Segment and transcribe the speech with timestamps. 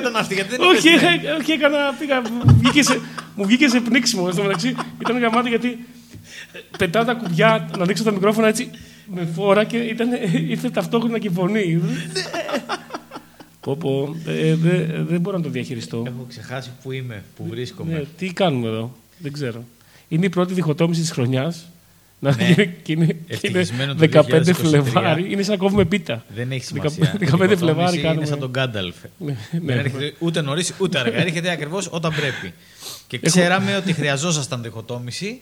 [0.00, 1.08] ήταν αυτή, γιατί δεν όχι, είπες ναι.
[1.08, 1.78] είχα- όχι, έκανα.
[1.98, 3.00] Πήγα, μου, βγήκε σε,
[3.36, 4.74] μου βγήκε σε πνίξιμο στο μεταξύ.
[5.00, 5.68] Ήταν γαμάτι γιατί
[6.52, 8.70] ε, πετάω τα κουμπιά να δείξω τα μικρόφωνα έτσι
[9.14, 10.08] με φόρα και ήταν,
[10.48, 11.80] ήρθε ταυτόχρονα και η φωνή.
[13.60, 16.02] πω, πω, ε, δε- δεν μπορώ να το διαχειριστώ.
[16.06, 18.06] Έχω ξεχάσει που είμαι, που Ναι, βρίσκομαι.
[18.16, 19.64] τι κάνουμε εδώ, δεν ξέρω.
[20.08, 21.66] Είναι η πρώτη διχοτόμηση της χρονιάς.
[22.22, 22.44] Να Ναι.
[22.48, 24.54] είναι, και είναι, και είναι Ευτυχισμένο το 15 2023.
[24.54, 25.32] Φλεβάρι.
[25.32, 26.24] Είναι σαν να κόβουμε πίτα.
[26.34, 27.12] Δεν έχει 15 σημασία.
[27.12, 28.26] 15 Η διχοτόμηση Φλεβάρι Είναι κάνουμε.
[28.26, 28.94] σαν τον Γκάνταλφ.
[29.18, 29.72] Ναι, Δεν ναι.
[29.72, 31.16] έρχεται ούτε νωρίς ούτε αργά.
[31.26, 32.54] Έρχεται ακριβώς όταν πρέπει.
[33.06, 35.40] Και ξέραμε ότι χρειαζόσασταν διχοτόμηση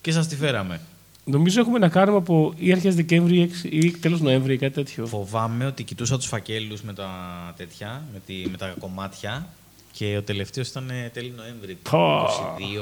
[0.00, 0.80] και σας τη φέραμε.
[1.24, 4.74] Νομίζω έχουμε να κάνουμε από ή αρχές Δεκέμβρη ή εξ- ή τέλος Νοέμβρη ή κάτι
[4.74, 5.06] τέτοιο.
[5.06, 7.08] Φοβάμαι ότι κοιτούσα τους φακέλους με τα
[7.56, 9.46] τέτοια, με, τη, με τα κομμάτια
[9.92, 11.78] και ο τελευταίος ήταν ε, τέλη Νοέμβρη.
[11.90, 12.24] Πω.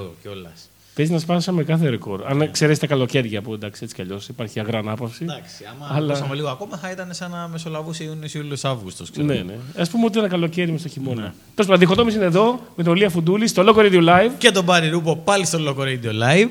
[0.06, 0.68] 22 κιόλας.
[0.94, 2.26] Παίζει να σπάσαμε κάθε ρεκόρ.
[2.26, 5.22] Αν εξαιρέσει τα καλοκαίρια που εντάξει έτσι κι αλλιώς υπάρχει αγρά ανάπαυση.
[5.22, 6.34] Εντάξει, άμα Αλλά- Αλλά...
[6.34, 9.10] λίγο ακόμα θα ήταν σαν να μεσολαβούσε Ιούνιος, Ιούλιος, Αύγουστος.
[9.16, 9.54] Ναι, ναι.
[9.82, 11.20] Α πούμε ότι ένα καλοκαίρι μες στο χειμώνα.
[11.22, 14.30] Τέλος πάντων, διχοτόμηση είναι εδώ με τον Λία Φουντούλη στο Loco Radio Live.
[14.38, 16.50] Και τον Πάρη Ρούπο πάλι στο Loco Radio Live.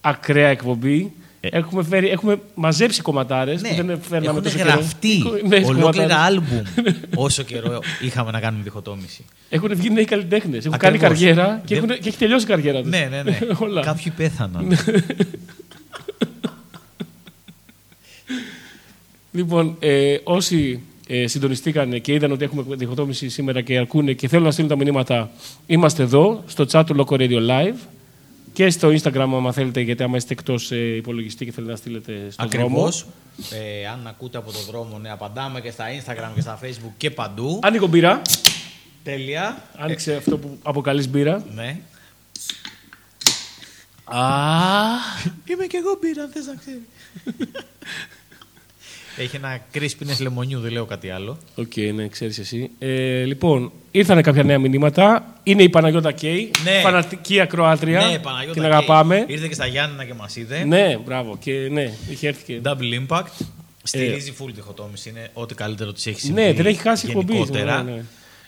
[0.00, 1.12] Ακραία εκπομπή.
[1.52, 5.38] Έχουμε, φέρει, έχουμε μαζέψει κομματάρες που δεν φέρναμε έχουν τόσο γραφτεί καιρό.
[5.48, 6.16] Νέες ολόκληρα κομματάρες.
[6.26, 6.62] άλμπουμ
[7.24, 9.24] όσο καιρό είχαμε να κάνουμε διχοτόμηση.
[9.48, 10.64] Έχουν βγει νέοι καλλιτέχνες.
[10.64, 11.00] Έχουν Ακριβώς.
[11.00, 12.90] κάνει καριέρα και, Δεν- έχουν, και έχει τελειώσει η καριέρα τους.
[12.90, 13.38] ναι, ναι, ναι.
[13.66, 13.82] Όλα.
[13.82, 14.76] Κάποιοι πέθαναν.
[19.32, 24.44] Λοιπόν, ε, όσοι ε, συντονιστήκαν και είδαν ότι έχουμε διχοτόμηση σήμερα και ακούνε και θέλουν
[24.44, 25.30] να στείλουν τα μηνύματα,
[25.66, 27.74] είμαστε εδώ στο chat του Loco Radio Live
[28.54, 32.30] και στο Instagram, άμα θέλετε, γιατί άμα είστε εκτός ε, υπολογιστή και θέλετε να στείλετε
[32.30, 32.66] στον δρόμο.
[32.66, 33.06] Ακριβώς.
[33.50, 37.10] Ε, αν ακούτε από το δρόμο, ναι, απαντάμε και στα Instagram και στα Facebook και
[37.10, 37.58] παντού.
[37.62, 38.22] Άνοιγω μπύρα.
[39.02, 39.62] Τέλεια.
[39.76, 41.44] Άνοιξε αυτό που αποκαλείς μπύρα.
[41.54, 41.78] Ναι.
[44.04, 44.20] Α,
[45.44, 46.82] Είμαι και εγώ πήρα, αν θες να ξέρεις.
[49.16, 51.38] Έχει ένα crispiness λεμονιού, δεν λέω κάτι άλλο.
[51.54, 52.70] Οκ, ναι, ξέρεις εσύ.
[52.78, 55.34] Ε, λοιπόν, ήρθαν κάποια νέα μηνύματα.
[55.42, 56.80] Είναι η Παναγιώτα Κέι, Ναι.
[56.80, 58.06] φανατική ακροάτρια.
[58.06, 58.52] Ναι, Παναγιώτα.
[58.52, 59.24] Την και αγαπάμε.
[59.26, 60.64] Ήρθε και στα Γιάννενα και μας είδε.
[60.64, 61.36] Ναι, μπράβο.
[61.40, 62.60] Και ναι, είχε έρθει και.
[62.64, 63.46] Double Impact.
[63.82, 65.08] Στηρίζει full διχοτόμηση.
[65.08, 66.40] Είναι ό,τι καλύτερο της έχει συμβεί.
[66.40, 67.32] Ναι, δεν έχει χάσει εκπομπή.
[67.32, 67.82] γενικότερα.
[67.82, 68.02] Ναι, ναι.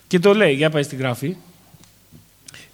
[0.07, 1.37] Και το λέει, για πες τι γράφει.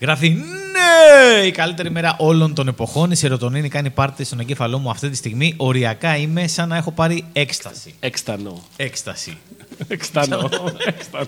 [0.03, 1.47] Γράφει Ναι!
[1.47, 3.11] Η καλύτερη μέρα όλων των εποχών.
[3.11, 5.55] Η σερωτονίνη κάνει πάρτι στον εγκέφαλό μου αυτή τη στιγμή.
[5.57, 7.95] Οριακά είμαι σαν να έχω πάρει έκσταση.
[8.01, 8.63] Έξτανο.
[8.77, 9.39] Έκσταση.
[9.89, 10.51] Έξτανο.
[10.87, 11.27] Έξτανο.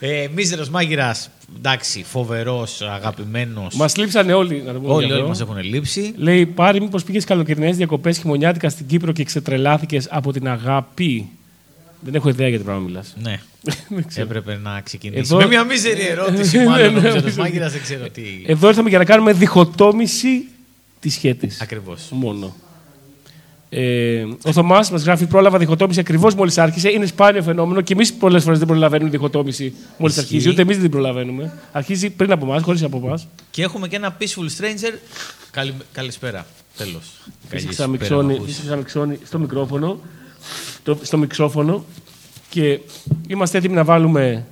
[0.00, 1.30] Ε, Μίζερος μάγειρας.
[1.56, 3.74] Εντάξει, φοβερός, αγαπημένος.
[3.74, 4.92] Μας λείψανε όλοι, να το πούμε.
[4.92, 5.28] Όλοι, γι' όλοι αυτό.
[5.28, 6.14] μας έχουν λείψει.
[6.16, 11.28] Λέει, πάρει μήπως πήγες καλοκαιρινές διακοπές χειμωνιάτικα στην Κύπρο και ξετρελάθηκες από την αγάπη.
[12.00, 13.14] Δεν έχω ιδέα για τι πράγμα μιλάς.
[13.22, 13.40] Ναι.
[13.88, 14.26] Δεν ξέρω.
[14.26, 15.20] Έπρεπε να ξεκινήσει.
[15.20, 16.92] Εδώ- Με μια μίζερη ερώτηση, Ναι, μάλλον.
[16.92, 17.36] ναι, Ο Μίζερο μίζερη.
[17.36, 18.22] μάγειρα δεν ξέρω τι.
[18.46, 20.44] Εδώ ήρθαμε για να κάνουμε διχοτόμηση
[21.00, 21.60] της σχέτης.
[21.60, 22.08] Ακριβώς.
[22.10, 22.56] Μόνο.
[23.72, 26.90] Ε, ο Θωμάς μας γράφει: Πρόλαβα διχοτόμηση ακριβώς μόλις άρχισε.
[26.90, 30.28] Είναι σπάνιο φαινόμενο και εμείς πολλές φορές δεν προλαβαίνουμε διχοτόμηση μόλις Ισχύει.
[30.34, 30.48] αρχίζει.
[30.48, 31.52] Ούτε εμείς δεν την προλαβαίνουμε.
[31.72, 33.26] Αρχίζει πριν από εμάς, χωρίς από εμάς.
[33.50, 34.94] Και έχουμε και ένα Peaceful Stranger.
[35.50, 35.74] Καλη...
[35.92, 36.46] Καλησπέρα.
[36.76, 37.10] Τέλος.
[37.48, 40.00] Φύσηξα μιξώνει, φύσηξα μιξώνει στο μικρόφωνο.
[40.82, 41.84] Το, στο μιξόφωνο.
[42.48, 42.80] Και
[43.26, 44.46] είμαστε έτοιμοι να βάλουμε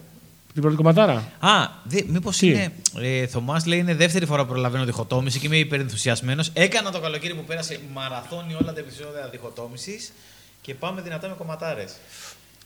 [0.52, 1.32] την πρώτη κομματάρα.
[1.38, 1.68] Α,
[2.06, 2.72] μήπως Τι; είναι.
[3.00, 6.50] Ε, Θωμάς λέει είναι δεύτερη φορά που προλαβαίνω διχοτόμηση και είμαι υπερενθουσιασμένος.
[6.52, 10.12] Έκανα το καλοκαίρι που πέρασε μαραθώνει όλα τα επεισόδια διχοτόμησης
[10.60, 11.90] και πάμε δυνατά με κομματάρες.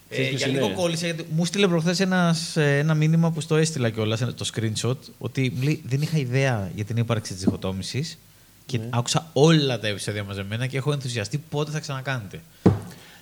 [0.08, 2.56] Ε, Ξέρεις ποιος για είναι; λίγο κόλλησε γιατί μου στείλε προχθές ένας
[2.96, 6.96] μήνυμα που στο έστειλα κιόλας, το screenshot, ότι μου λέει, δεν είχα ιδέα για την
[6.96, 8.18] ύπαρξη της διχοτόμησης
[8.66, 8.88] και Ναι.
[8.90, 12.40] άκουσα όλα τα επεισόδια μαζεμένα και έχω ενθουσιαστεί πότε θα ξανακάνετε.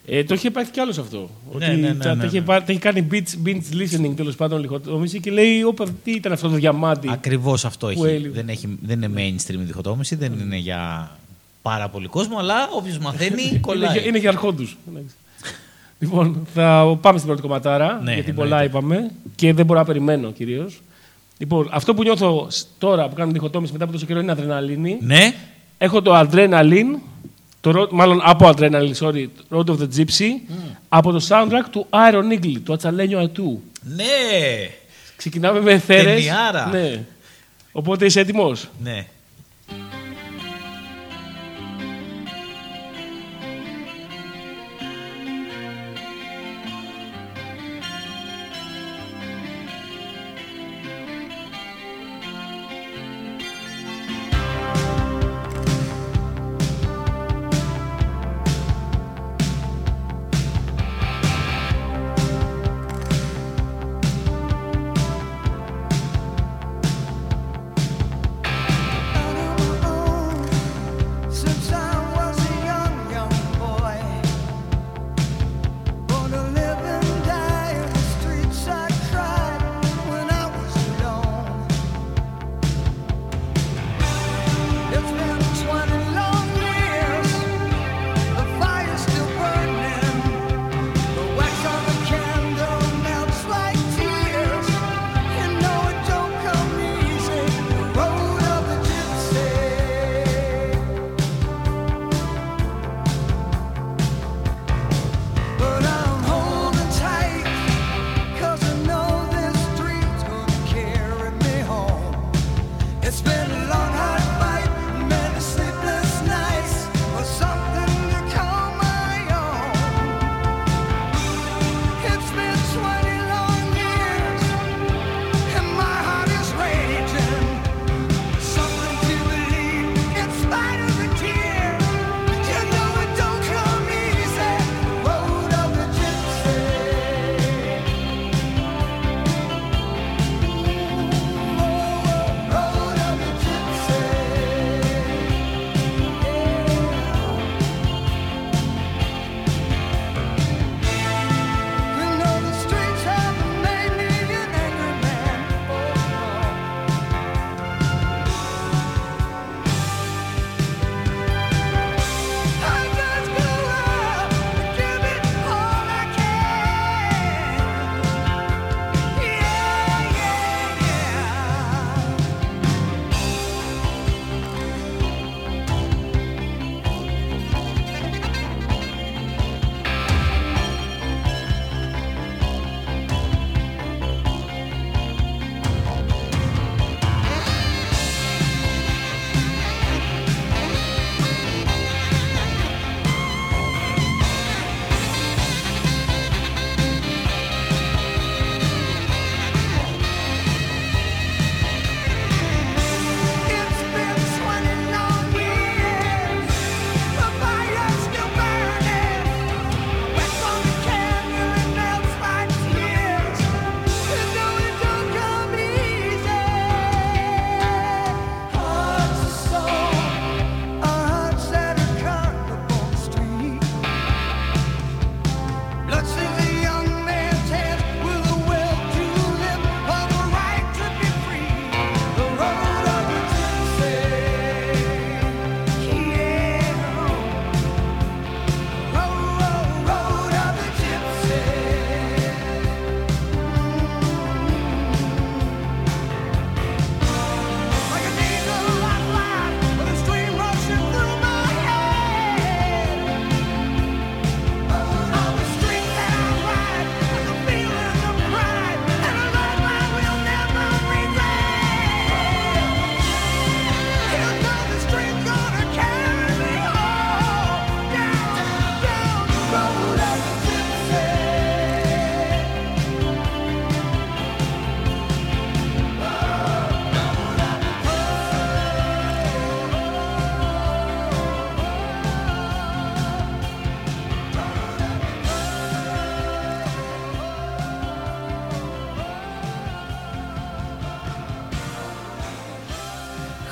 [0.06, 1.16] Ε, το είχε πάθει κι άλλος αυτό.
[1.18, 2.44] Ναι, ότι ναι, ναι, τα, τα ναι, είχε, ναι.
[2.44, 6.32] πάρει- τα είχε κάνει binge, binge listening τέλος πάντων διχοτόμηση και λέει: Όπα, τι ήταν
[6.32, 7.08] αυτό το διαμάντι.
[7.10, 8.14] Ακριβώς αυτό Που έχει.
[8.14, 8.34] έλειπε.
[8.34, 8.78] Δεν, έχει.
[8.82, 11.10] δεν είναι mainstream η διχοτόμηση, δεν είναι για
[11.62, 13.92] πάρα πολύ κόσμο, αλλά όποιος μαθαίνει Είναι, κολλάει.
[13.98, 14.76] για- είναι για αρχόντους.
[15.98, 17.86] λοιπόν, θα πάμε στην πρώτη κομματάρα.
[17.86, 18.32] Ναι, γιατί εννοείται.
[18.32, 20.80] πολλά είπαμε και δεν μπορώ να περιμένω κυρίως.
[21.38, 24.98] Λοιπόν, αυτό που νιώθω σ- τώρα που κάνω διχοτόμηση μετά από τόσο καιρό είναι αδρεναλίνη.
[25.00, 25.34] Ναι,
[25.82, 26.98] Έχω το Adrenaline,
[27.60, 30.28] το, ρο- μάλλον από Adrenaline, sorry, Road of the Gypsy,
[30.88, 33.62] από το soundtrack του Iron Eagle, του Ατσαλένιο Ατού.
[33.82, 34.04] ναι,
[35.16, 36.04] Ξεκινάμε με θέρες.
[36.04, 36.66] Ταινιάρα.
[36.72, 37.04] Ναι.
[37.72, 39.06] Οπότε είσαι έτοιμος; ναι.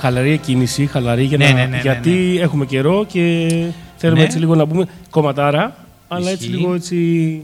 [0.08, 3.48] Χαλαρή κίνηση, χαλαρή για Ναι, να, ναι, ναι, ναι, γιατί έχουμε καιρό και
[3.96, 4.24] θέλουμε Ναι.
[4.26, 6.56] έτσι λίγο να πούμε κομματάρα, αλλά έτσι Ισχύει.
[6.58, 7.42] λίγο έτσι.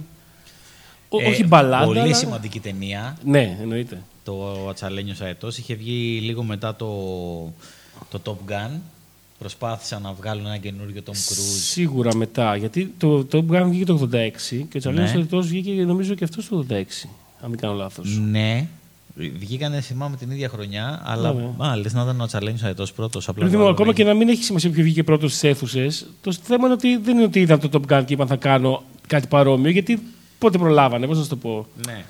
[1.08, 1.86] Ό- Ε, όχι μπαλάντα.
[1.86, 3.16] Πολύ αλλά- σημαντική ταινία.
[3.24, 4.02] Ναι, εννοείται.
[4.24, 5.58] Το Ατσαλένιος Αετός.
[5.58, 6.86] Είχε βγει λίγο μετά το,
[8.10, 8.70] το Top Gun.
[9.38, 11.58] Προσπάθησαν να βγάλουν ένα καινούριο Tom Cruise.
[11.60, 12.56] Σίγουρα μετά.
[12.56, 15.24] Γιατί το, το Gun βγήκε το 86 και ο Τσαλένο Ναι.
[15.30, 15.40] ναι.
[15.40, 17.08] βγήκε νομίζω και αυτός το 86.
[17.40, 18.18] Αν δεν κάνω λάθος.
[18.30, 18.66] Ναι.
[19.14, 21.68] Βγήκανε, θυμάμαι, την ίδια χρονιά, αλλά Ναι, ναι.
[21.68, 23.28] α, λες να ήταν ο Ατσαλένιο Αετός πρώτος.
[23.28, 26.64] Επειδή μου, ακόμα και να μην έχει σημασία ποιο βγήκε πρώτος στις αίθουσες, το θέμα
[26.64, 29.70] είναι ότι δεν είναι ότι είδα το Top Gun και είπαν θα κάνω κάτι παρόμοιο,
[29.70, 30.02] γιατί
[30.38, 31.66] πότε προλάβανε, πώς να σου το πω.
[31.86, 32.04] Ναι.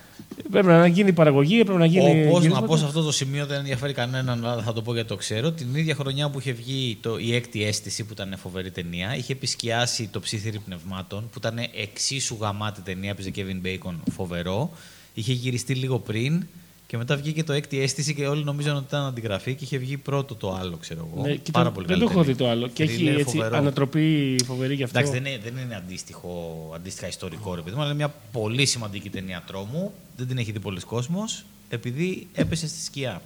[0.51, 2.05] Πρέπει να γίνει παραγωγή, πρέπει να γίνει.
[2.05, 2.67] Όπως να γυρίσματα.
[2.67, 5.53] πω σε αυτό το σημείο δεν ενδιαφέρει κανέναν, αλλά θα το πω γιατί το ξέρω.
[5.53, 9.33] Την ίδια χρονιά που είχε βγει το, η έκτη αίσθηση, που ήταν φοβερή ταινία, είχε
[9.33, 14.71] επισκιάσει το ψήθυρι πνευμάτων, που ήταν εξίσου γαμάτη ταινία, παίζει Kevin Bacon, φοβερό.
[15.15, 16.47] Είχε γυριστεί λίγο πριν
[16.95, 19.97] και μετά βγήκε το έκτη αίσθηση και όλοι νομίζαν ότι ήταν αντιγραφή και είχε βγει
[19.97, 21.27] πρώτο το άλλο, ξέρω εγώ.
[21.27, 22.37] Ναι, κοίτα, Πάρα πολύ δεν καλή το έχω ταινία.
[22.37, 22.69] δει το άλλο.
[22.69, 23.57] Και έχει θρίλερ έτσι φοβερό.
[23.57, 24.99] ανατροπή φοβερή γι' αυτό.
[24.99, 28.67] Εντάξει, δεν είναι, δεν είναι αντίστοιχο, αντίστοιχα ιστορικό ρε παιδί μου, αλλά είναι μια πολύ
[28.67, 29.93] σημαντική ταινία τρόμου.
[30.17, 33.23] Δεν την έχει δει πολύς κόσμος, επειδή έπεσε στη σκιά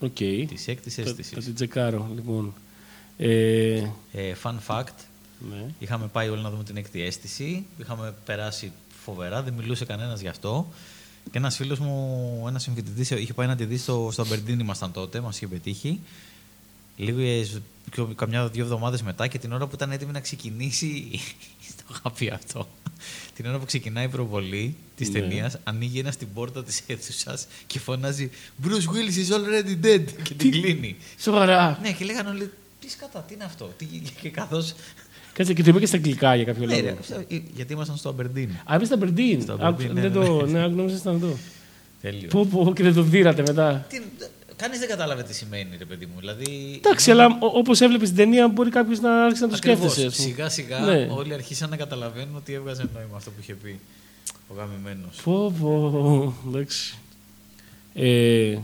[0.00, 0.14] Οκ.
[0.48, 1.32] της έκτης Θα, αίσθησης.
[1.32, 2.52] θα την τσεκάρω, λοιπόν.
[3.16, 3.74] Ε,
[4.12, 4.94] Ε, fun fact,
[5.50, 5.64] ναι.
[5.78, 8.72] είχαμε πάει όλοι να δούμε την έκτη αίσθηση, είχαμε περάσει
[9.04, 10.68] φοβερά, δεν μιλούσε κανένας γι' αυτό.
[11.24, 14.92] Και ένας φίλος μου, ένας συμφοιτητής, είχε πάει να τη δει στο, στο Αμπερντίν, ήμασταν
[14.92, 16.00] τότε, μας είχε πετύχει.
[16.96, 17.20] Λίγο
[18.14, 21.08] καμιά δύο εβδομάδες μετά και την ώρα που ήταν έτοιμη να ξεκινήσει.
[21.76, 22.68] το είχα πει αυτό.
[23.34, 25.20] Την ώρα που ξεκινάει η προβολή της Ναι.
[25.20, 28.30] ταινίας, ανοίγει ένα στην πόρτα της αίθουσας και φωνάζει
[28.64, 30.04] Bruce Willis is already dead.
[30.22, 30.96] Και την κλείνει.
[31.18, 31.78] Σοβαρά.
[31.82, 32.50] Ναι, και λέγανε όλοι,
[32.80, 33.74] τι σκατά, τι είναι αυτό.
[33.76, 33.84] Τι...
[34.20, 34.74] Και καθώς.
[35.32, 36.96] Κάτσε και το είπε και στα αγγλικά για κάποιο Ναι, λόγο.
[37.28, 38.50] ρε, ε, γιατί ήμασταν στο Αμπερντίν.
[38.64, 39.40] Α, είμαι στα Μπερντίν.
[39.42, 40.24] Στο Άκουσα- Aberdeen, ναι, Δεν ναι.
[40.26, 40.46] το.
[40.46, 41.36] Ναι, νόμιζα ήταν εδώ.
[42.00, 42.28] Τέλειο.
[42.28, 43.86] Πού, πού, και δεν το δίρατε μετά.
[43.88, 44.00] Τι...
[44.56, 46.12] Κανείς δεν κατάλαβε τι σημαίνει, ρε παιδί μου.
[46.18, 46.74] Δηλαδή.
[46.76, 49.92] Εντάξει, αλλά όπως έβλεπες την ταινία, μπορεί κάποιος να άρχισε να το Ακριβώς.
[49.92, 50.06] σκέφτεσαι.
[50.06, 50.28] ας πούμε.
[50.28, 51.08] Σιγά σιγά Ναι.
[51.10, 53.78] όλοι αρχίσαν να καταλαβαίνουν ότι έβγαζε νόημα αυτό που είχε πει
[54.48, 55.20] ο γαμημένος.
[55.24, 56.34] Πω, πω.
[56.48, 56.94] Εντάξει.
[57.94, 58.56] Ε,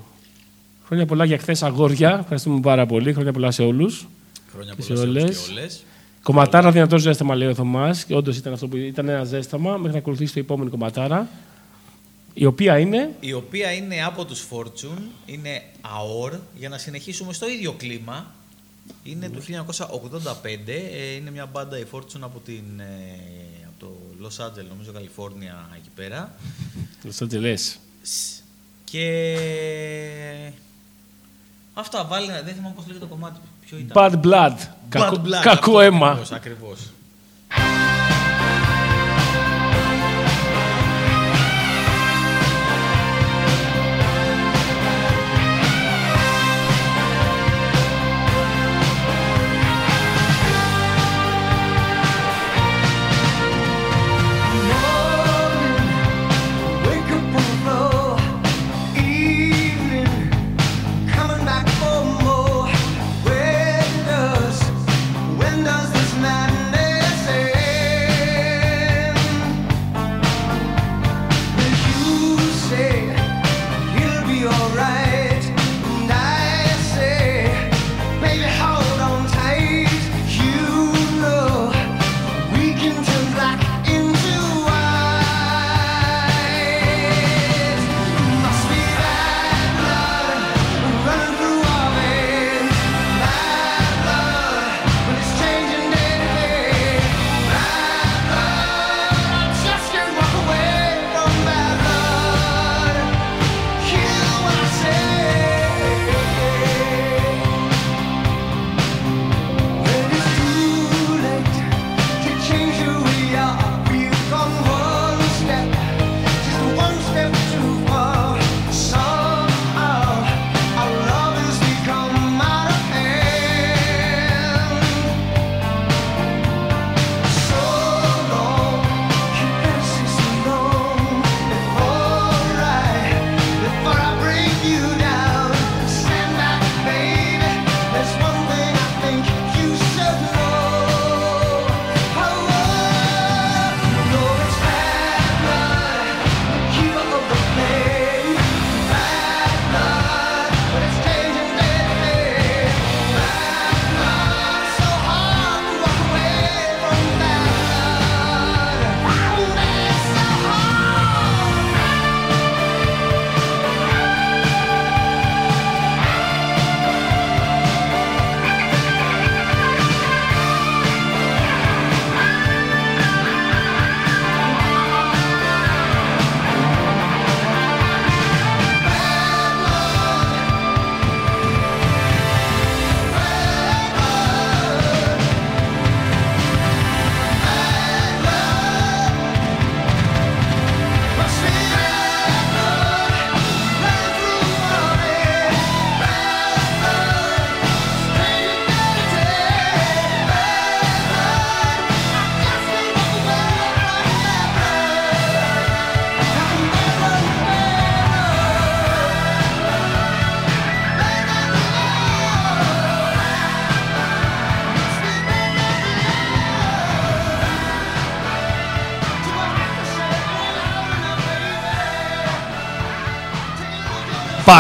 [0.87, 2.19] χρόνια πολλά για χθες, αγόρια.
[2.21, 3.13] Ευχαριστούμε πάρα πολύ.
[3.13, 4.07] Χρόνια πολλά σε όλους.
[4.53, 5.81] Χρόνια Και πολλά σε σε
[6.29, 6.49] όλους όλες.
[6.49, 6.63] και όλες.
[6.63, 8.05] Κομματάρα δυνατό ζέσταμα, λέει ο Θωμάς.
[8.05, 11.29] Και όντως ήταν αυτό που ήταν ένα ζέσταμα μέχρι να ακολουθήσει το επόμενο κομματάρα.
[12.35, 13.15] Η οποία είναι.
[13.21, 18.35] Η οποία είναι από τους Fortune, είναι AOR, για να συνεχίσουμε στο ίδιο κλίμα.
[19.03, 22.85] Είναι του 1985, ε, είναι μια μπάντα η Fortune από, την, ε,
[23.67, 23.93] από το
[24.23, 26.35] Los Angeles, νομίζω Καλιφόρνια, εκεί πέρα.
[27.05, 27.77] Los Angeles.
[28.03, 28.41] Σ.
[28.85, 29.37] Και...
[31.79, 33.95] Αυτά, βάλει, δεν θυμάμαι πώς λέγεται το κομμάτι, ποιο ήταν.
[33.95, 34.53] Bad blood.
[34.53, 36.21] Bad Κακό, Blood, κακό αυτό αίμα.
[36.33, 36.79] Ακριβώς,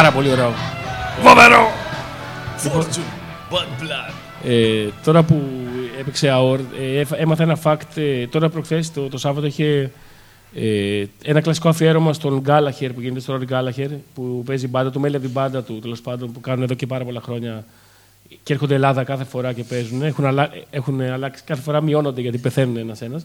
[0.06, 0.52] πάρα πολύ ωραίο.
[1.22, 1.68] Φοβερό!
[2.64, 4.12] Fortune, bad blood.
[4.44, 5.42] Ε, τώρα που
[6.00, 7.96] έπαιξε ΑΟΡ, ε, έφα- έμαθα ένα fact.
[7.96, 9.90] ε, τώρα προχθές, το, το Σάββατο, είχε
[10.54, 14.90] ε, ένα κλασικό αφιέρωμα στον Γκάλαχερ που γίνεται στο Ρόρι Γκάλαχερ, που παίζει η μπάντα
[14.90, 17.64] του, μέλη από την μπάντα του, τέλος πάντων, που κάνουν εδώ και πάρα πολλά χρόνια
[18.42, 20.02] και έρχονται Ελλάδα κάθε φορά και παίζουν.
[20.02, 20.50] Έχουν, αλλα...
[20.70, 23.20] έχουν αλλάξει, κάθε φορά μειώνονται γιατί πεθαίνουν ένα-ένα.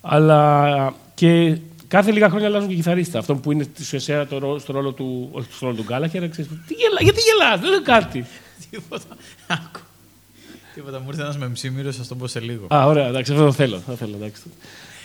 [0.00, 1.58] Αλλά και
[1.94, 3.18] κάθε λίγα χρόνια αλλάζουν και κιθαρίστα.
[3.18, 6.28] Αυτό που είναι στη ουσία το ρο- στο ρόλο του, όχι στο ρόλο του Γκάλαχερ.
[6.28, 8.26] ξέρεις, Τι γελά, γιατί γελάς, δεν είναι κάτι.
[8.70, 9.04] Τίποτα.
[9.46, 9.80] Άκου.
[10.74, 10.98] Τίποτα.
[11.00, 12.66] Μου ήρθε ένας με μισήμυρο, θα τον πω σε λίγο.
[12.74, 13.82] Α, ωραία, εντάξει, αυτό το θέλω.
[13.86, 14.42] Το θέλω εντάξει.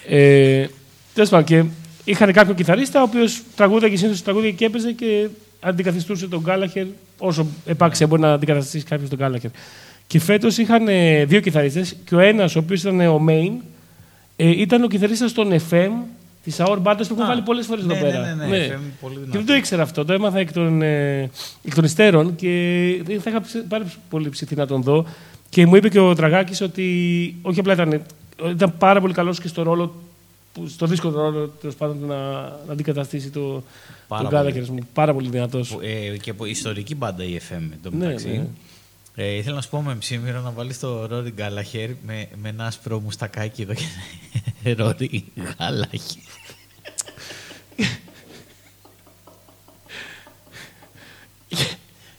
[0.07, 0.67] Ε,
[1.13, 1.63] Τέλος πάντων, και
[2.03, 5.27] είχαν κάποιον κιθαρίστα, ο οποίος τραγούδαγε συνήθως τραγούδια και έπαιζε και
[5.59, 6.85] αντικαθιστούσε τον Γκάλαχερ
[7.17, 9.49] όσο επάξια μπορεί να αντικαταστήσει κάποιος τον Γκάλαχερ.
[10.07, 13.51] Και φέτος είχαν ε, δύο κιθαρίστες και ο ένας, ο οποίος ήταν ο main,
[14.35, 15.89] ε, ήταν ο κιθαρίστας των FM
[16.43, 18.35] τη AOR Bandas που έχουμε Α, βάλει πολλές φορές ναι, εδώ ναι, πέρα.
[18.35, 19.37] ναι, ναι, FM, πολύ Και δυνατό.
[19.37, 20.05] δεν το ήξερα αυτό.
[20.05, 21.21] Το έμαθα εκ των, ε,
[21.63, 25.05] εκ των υστέρων και θα είχα ψ- πάρα πολύ ψηθεί να τον δω.
[25.49, 28.01] Και μου είπε και ο Τραγάκης ότι όχι απλά ήταν,
[28.49, 29.95] ήταν πάρα πολύ καλός και στο ρόλο,
[30.53, 33.63] που- στο δύσκολο ρόλο τέλος πάντων, να, να αντικαταστήσει το,
[34.07, 34.41] Πάρα τον πολύ.
[34.43, 34.87] Γκάλαχερ μου.
[34.93, 35.69] Πάρα πολύ δυνατός.
[35.69, 35.79] Που,
[36.13, 38.27] ε, και από ιστορική μπάντα η FM εν τω Ναι, μεταξύ.
[38.27, 38.45] ναι.
[39.21, 42.65] Ε, ήθελα να σου πω με ψήμυρο να βάλεις το Ρόρι Γκάλαχερ με, με ένα
[42.65, 43.83] άσπρο μουστακάκι εδώ και
[44.77, 46.21] Ρόρι Γκάλαχερ.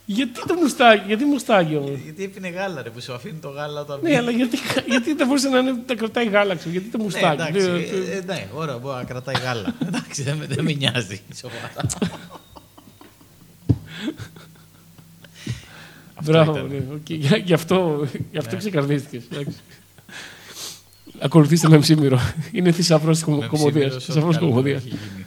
[0.07, 3.81] Γιατί το μουστάκι, γιατί μουστάκι όμως; Γιατί έπινε γάλα, ρε, που σου αφήνει το γάλα
[3.81, 3.99] όταν.
[4.03, 4.59] ναι, αλλά γιατί,
[4.89, 7.43] γιατί δεν μπορούσε να είναι, τα κρατάει γάλαξο, γιατί το Ναι, μουστάκι.
[7.43, 9.75] εντάξει, Ναι, ε, ε, ναι, ωραία, μπορεί να κρατάει γάλα.
[9.87, 11.21] εντάξει, δεν, με- δεν με νοιάζει.
[11.35, 11.73] σοβαρά.
[16.25, 16.67] Μπράβο, ήταν.
[16.71, 16.77] ναι.
[16.95, 17.11] οκ.
[17.11, 19.23] Γι' γι' αυτό, γι αυτό ξεκαρδίστηκες.
[19.33, 19.57] εντάξει.
[21.19, 22.21] Ακολουθήστε με ψήμυρο.
[22.53, 23.73] Είναι θησαυρός της Με κομμωδίας.
[23.97, 24.79] ψήμυρο, Θησαυρός ό,τι καλύτερο κομμωδίας.
[24.85, 25.25] έχει γίνει.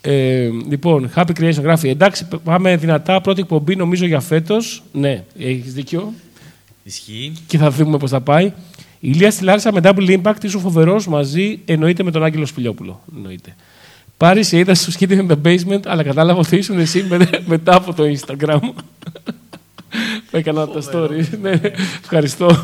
[0.00, 1.88] Ε, λοιπόν, Happy Creation γράφει.
[1.88, 3.20] Εντάξει, πάμε δυνατά.
[3.20, 4.82] Πρώτη εκπομπή νομίζω για φέτος.
[4.92, 6.12] Ναι, έχεις δίκιο.
[6.82, 7.32] Ισχύει.
[7.46, 8.44] Και θα δούμε πώς θα πάει.
[8.46, 8.52] Η
[9.00, 13.00] Ηλία στη Λάρισα με Double Impact ήσουν φοβερός μαζί, εννοείται με τον Άγγελο Σπηλιόπουλο.
[13.16, 13.54] Εννοείται.
[14.16, 17.74] Πάρη, σε είδα στο Skid in the Basement, αλλά κατάλαβα ότι ήσουν εσύ με- μετά
[17.76, 18.58] από το Instagram.
[20.42, 21.28] Που έκανα τα story.
[21.42, 21.60] ναι,
[22.02, 22.60] ευχαριστώ.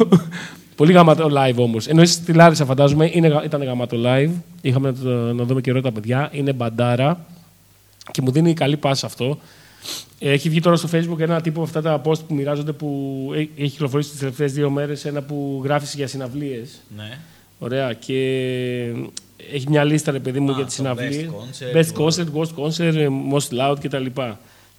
[0.76, 1.86] Πολύ γαμάτο live όμως.
[1.86, 4.30] Ενώ εσύ στη Λάρισα, φαντάζομαι, είναι, γα- ήταν γαμάτο live.
[4.60, 6.28] Είχαμε να, το, να δούμε καιρό τα παιδιά.
[6.32, 7.26] Είναι μπαντάρα
[8.10, 9.38] και μου δίνει καλή πάσα αυτό.
[10.18, 13.38] Ε, Έχει βγει τώρα στο Facebook ένα τύπο αυτά τα post που μοιράζονται που ε-
[13.62, 15.04] έχει κυκλοφορήσει τις τελευταίες δύο μέρες.
[15.04, 16.80] Ένα που γράφεις για συναυλίες.
[16.96, 17.18] Ναι.
[17.58, 17.92] Ωραία.
[17.92, 18.14] Και
[19.52, 21.28] έχει μια λίστα, ρε παιδί μου, Α, για τις το συναυλίες.
[21.30, 22.06] best concert, Best worst.
[22.06, 24.06] concert, worst concert, ε, most loud κτλ.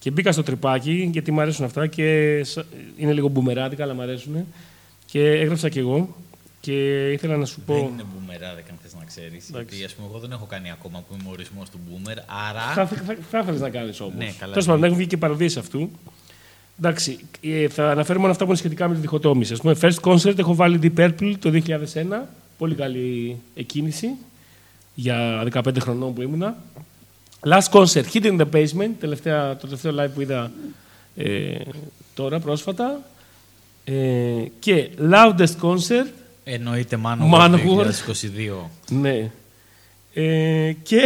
[0.05, 2.61] Και μπήκα στο τρυπάκι γιατί μου αρέσουν αυτά και σα-
[2.97, 4.45] είναι λίγο μπούμεράδικα, αλλά μου αρέσουν.
[5.05, 6.15] Και έγραψα κι εγώ
[6.59, 7.89] και ήθελα να σου Δεν πω.
[7.93, 9.49] είναι boomerang, αν θες να ξέρεις.
[9.51, 12.17] Γιατί ας πούμε, εγώ δεν έχω κάνει ακόμα που είμαι ορισμός του boomer.
[12.49, 12.61] Άρα.
[12.61, 14.13] Θα, θα, θα ήθελες να κάνεις όμως.
[14.17, 14.85] Ναι, καλά, Τέλος πάντων, ναι.
[14.87, 15.89] έχουν βγει και παροδίες αυτού.
[16.79, 19.53] Εντάξει, ε, θα αναφέρω μόνο αυτά που είναι σχετικά με τη διχοτόμηση.
[19.53, 22.29] Α πούμε, first concert έχω βάλει Deep Purple το 2001.
[22.57, 24.07] Πολύ καλή εκκίνηση
[24.95, 26.57] για 15 χρονών που ήμουνα.
[27.43, 30.51] Last concert, Hidden in the Basement, τελευταία, το τελευταίο live που είδα
[31.15, 31.55] ε,
[32.13, 33.01] τώρα πρόσφατα.
[33.83, 33.93] Ε,
[34.59, 36.07] και Loudest Concert,
[36.43, 37.85] Εννοείται Manowar Manowar.
[37.85, 37.89] 2022.
[38.89, 39.31] ναι.
[40.13, 41.01] Ε, και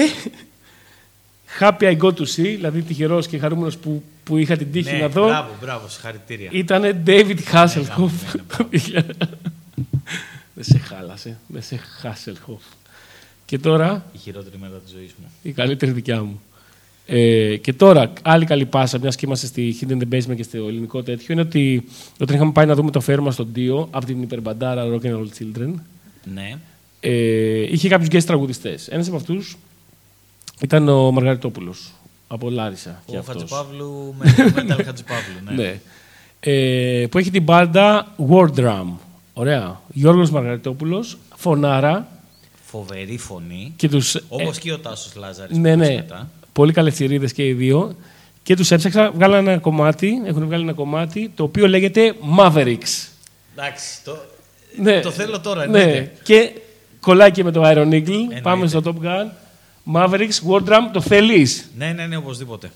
[1.59, 4.97] Happy I Go to See, δηλαδή τυχερός και χαρούμενος που, που είχα την τύχη ναι,
[4.99, 6.49] να δω, Μπράβο, μπράβο, συγχαρητήρια.
[6.53, 8.11] ήταν David Hasselhoff.
[8.91, 9.01] ναι,
[10.53, 12.78] Δεν σε χάλασε, δεν σε Hasselhoff.
[13.49, 15.25] Και τώρα Η χειρότερη μέρα της ζωής μου.
[15.41, 16.41] η καλύτερη δικιά μου.
[17.05, 20.57] Ε, και τώρα, άλλη καλή πάσα, μιας και είμαστε στη Hidden the Basement και στο
[20.57, 21.83] ελληνικό τέτοιο, είναι ότι
[22.19, 25.27] όταν είχαμε πάει να δούμε το φέρμα στον Τίο από την υπερμπαντάρα Rock and Roll
[25.39, 25.73] Children,
[26.33, 26.57] Ναι.
[26.99, 28.87] ε, είχε κάποιους guest τραγουδιστές.
[28.87, 29.57] Ένας από αυτούς
[30.61, 31.91] ήταν ο Μαργαριτόπουλος
[32.27, 33.03] από Λάρισα.
[33.05, 33.35] και Ο αυτός.
[33.35, 34.43] Χατζηπαύλου με το
[34.75, 35.33] Metal Χατζηπαύλου.
[35.55, 35.63] Ναι.
[35.63, 35.79] Ναι.
[36.39, 38.85] Ε, που έχει την μπάντα War Drum.
[39.33, 39.81] Ωραία.
[39.93, 42.07] Γιώργος Μαργαριτόπουλος, φωνάρα
[42.71, 43.73] Φοβερή φωνή.
[43.75, 44.15] και τους...
[44.29, 45.57] Όπως ε, και ο Τάσος Λάζαρης.
[45.57, 46.05] ναι, ναι.
[46.53, 47.95] Πολύ καλές θηρίδες και οι δύο.
[48.43, 53.07] Και τους έψαξα, βγάλανε ένα κομμάτι, έχουν βγάλει ένα κομμάτι, το οποίο λέγεται Mavericks.
[53.55, 54.17] Εντάξει, το,
[54.75, 54.99] Ναι.
[54.99, 55.67] το θέλω τώρα.
[55.67, 55.81] Ναι.
[55.81, 56.11] εννοείται.
[56.23, 56.51] Και
[56.99, 58.41] κολλάει και με το Iron Eagle.
[58.41, 59.27] Πάμε στο Top Gun.
[59.93, 62.71] Mavericks, War Drum, το θέλεις; Ναι, ναι, ναι, οπωσδήποτε.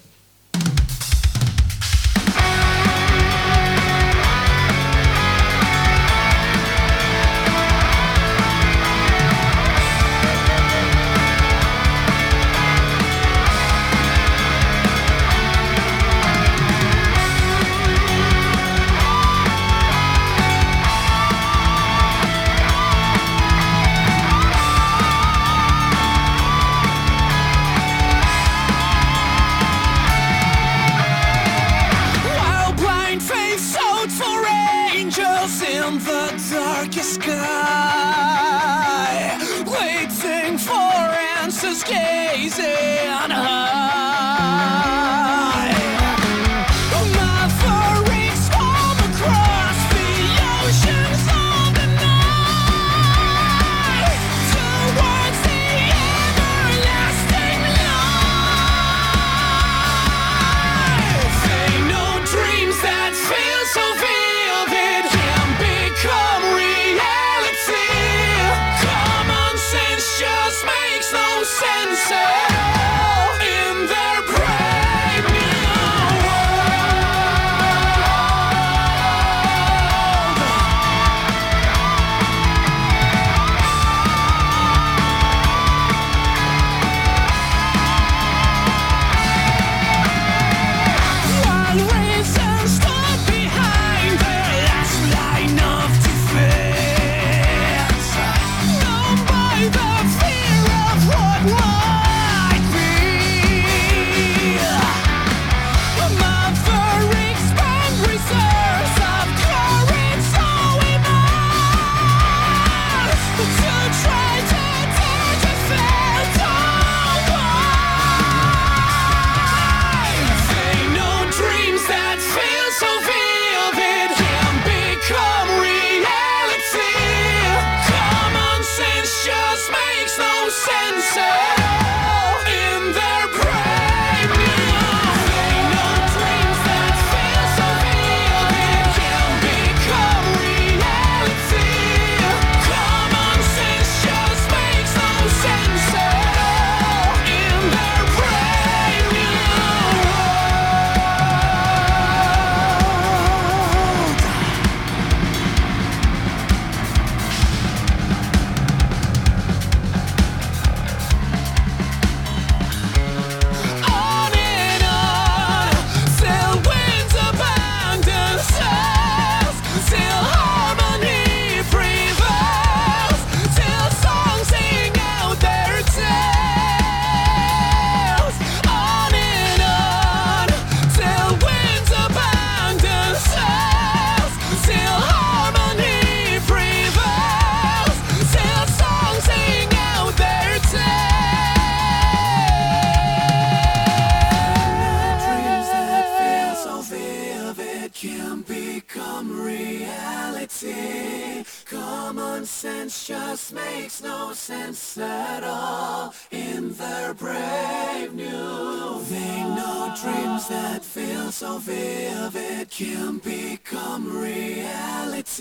[203.33, 209.01] Just makes no sense at all in their brave new.
[209.09, 215.39] They know dreams that feel so vivid can become reality.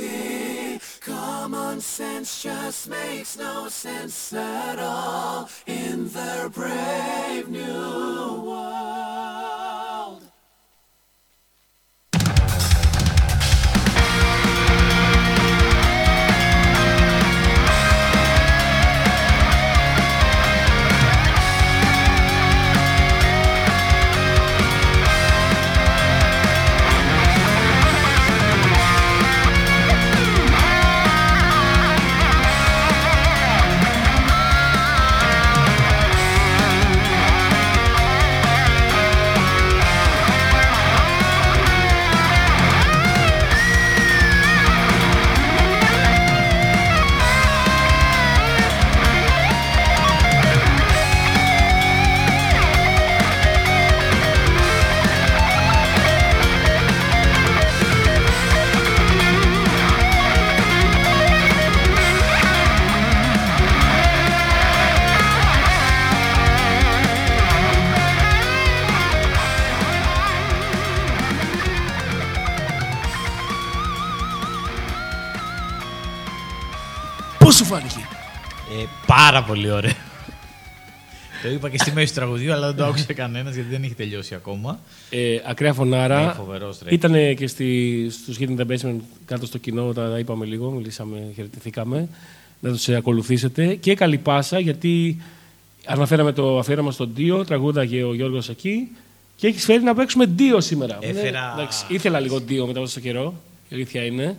[1.01, 9.02] Common sense just makes no sense at all in their brave new world.
[77.43, 77.99] Πώς σου φάνηκε;
[78.81, 79.93] Ε, πάρα πολύ ωραίο.
[81.43, 83.95] το είπα και στη μέση του τραγουδίου, αλλά δεν το άκουσε κανένας γιατί δεν έχει
[83.95, 84.79] τελειώσει ακόμα.
[85.11, 86.35] Ε, ακραία Ναι, φωνάρα.
[86.37, 86.95] φοβερός, ρε.
[86.95, 92.09] Ήταν και στη, στους Hidden the Basement κάτω στο κοινό, τα είπαμε λίγο, μιλήσαμε, χαιρετηθήκαμε.
[92.61, 93.75] Να τους ε, ακολουθήσετε.
[93.75, 95.23] Και καλή πάσα, γιατί
[95.87, 98.89] αναφέραμε το αφιέρωμα στον Δίο, τραγούδαγε ο Γιώργος εκεί.
[99.37, 100.99] Και έχεις φέρει να παίξουμε Δίο σήμερα.
[101.01, 103.35] Έφερα- Ναι, εντάξει, ήθελα λίγο Δίο μετά από τόσο καιρό.
[103.69, 104.37] Η αλήθεια είναι.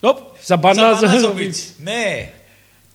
[0.00, 1.72] Οπ, Σαμπάνα Σαμπανάζοβιτς.
[1.82, 2.32] Ναι.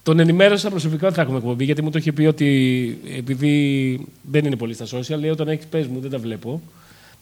[0.03, 4.45] Τον ενημέρωσα προσωπικά ότι θα έχουμε εκπομπή, γιατί μου το είχε πει ότι επειδή δεν
[4.45, 6.61] είναι πολύ στα social, λέει όταν έχεις πες μου, δεν τα βλέπω.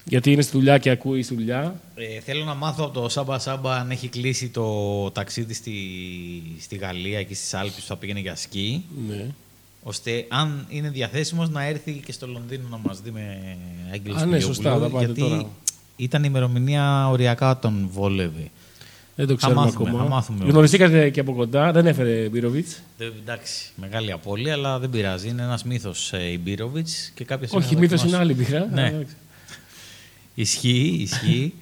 [0.03, 1.75] Γιατί είναι στη δουλειά και ακούει στη δουλειά.
[1.95, 5.73] Ε, θέλω να μάθω από το Σάμπα Σάμπα αν έχει κλείσει το ταξίδι στη,
[6.59, 8.83] στη Γαλλία και στις Άλπεις που θα πήγαινε για σκι.
[9.07, 9.25] Ναι.
[9.83, 13.57] ώστε αν είναι διαθέσιμος να έρθει και στο Λονδίνο να μας δει με
[13.93, 15.45] Άγγελο Α, ναι, σωστά, θα πάτε γιατί τώρα.
[15.95, 18.51] ήταν η ημερομηνία οριακά τον βόλευε.
[19.25, 20.03] Δεν το ξέρουμε μάθουμε, ακόμα.
[20.03, 20.45] θα μάθουμε.
[20.45, 21.71] Γνωριστήκατε και από κοντά.
[21.71, 22.81] Δεν έφερε Μπύροβιτς.
[22.97, 25.27] Ε, εντάξει, μεγάλη απώλεια, αλλά δεν πειράζει.
[25.27, 28.23] Είναι ένας μύθος ε, η Μπίροβιτς και κάποια στιγμή Όχι, θα μύθος δοκιμάσω.
[28.23, 28.69] είναι άλλη πειρά.
[28.73, 28.87] Ναι.
[28.87, 29.15] Εντάξει.
[30.35, 31.53] Ισχύει, ισχύει.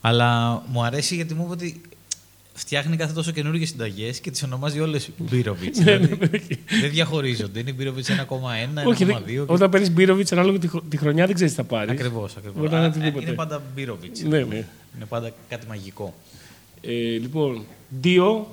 [0.00, 1.80] αλλά μου αρέσει γιατί μου είπε ότι
[2.54, 5.76] φτιάχνει κάθε τόσο καινούργιες συνταγές και τις ονομάζει όλες Μπίροβιτ.
[5.76, 5.98] Ναι,
[6.80, 7.58] δεν διαχωρίζονται.
[7.60, 8.14] Είναι Μπίροβιτ 1,1,
[8.82, 8.86] 1,2.
[8.86, 11.90] Όχι, δεν- όταν παίρνεις Μπύροβιτς, ανάλογα τη, χρονιά- τη χρονιά δεν ξέρεις τι θα πάρεις.
[11.90, 12.34] Ακριβώς.
[12.56, 13.24] Μπορεί να είναι οτιδήποτε.
[13.24, 14.18] Είναι πάντα Μπίροβιτ.
[14.18, 14.54] Ναι, ναι.
[14.96, 16.14] Είναι πάντα κάτι μαγικό.
[16.86, 17.64] Ε, λοιπόν,
[18.02, 18.44] Dio,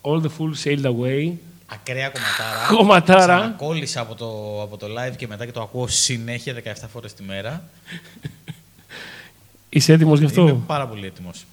[0.00, 1.32] All the Fools Sailed Away.
[1.66, 2.66] Ακραία κομματάρα.
[2.68, 3.36] Κομματάρα.
[3.38, 7.22] Ξανακόλλησα από το, από το live και μετά και το ακούω συνέχεια 17 φορές τη
[7.22, 7.68] μέρα.
[9.68, 11.44] Είσαι έτοιμος γι' αυτό; Είμαι πάρα πολύ έτοιμος.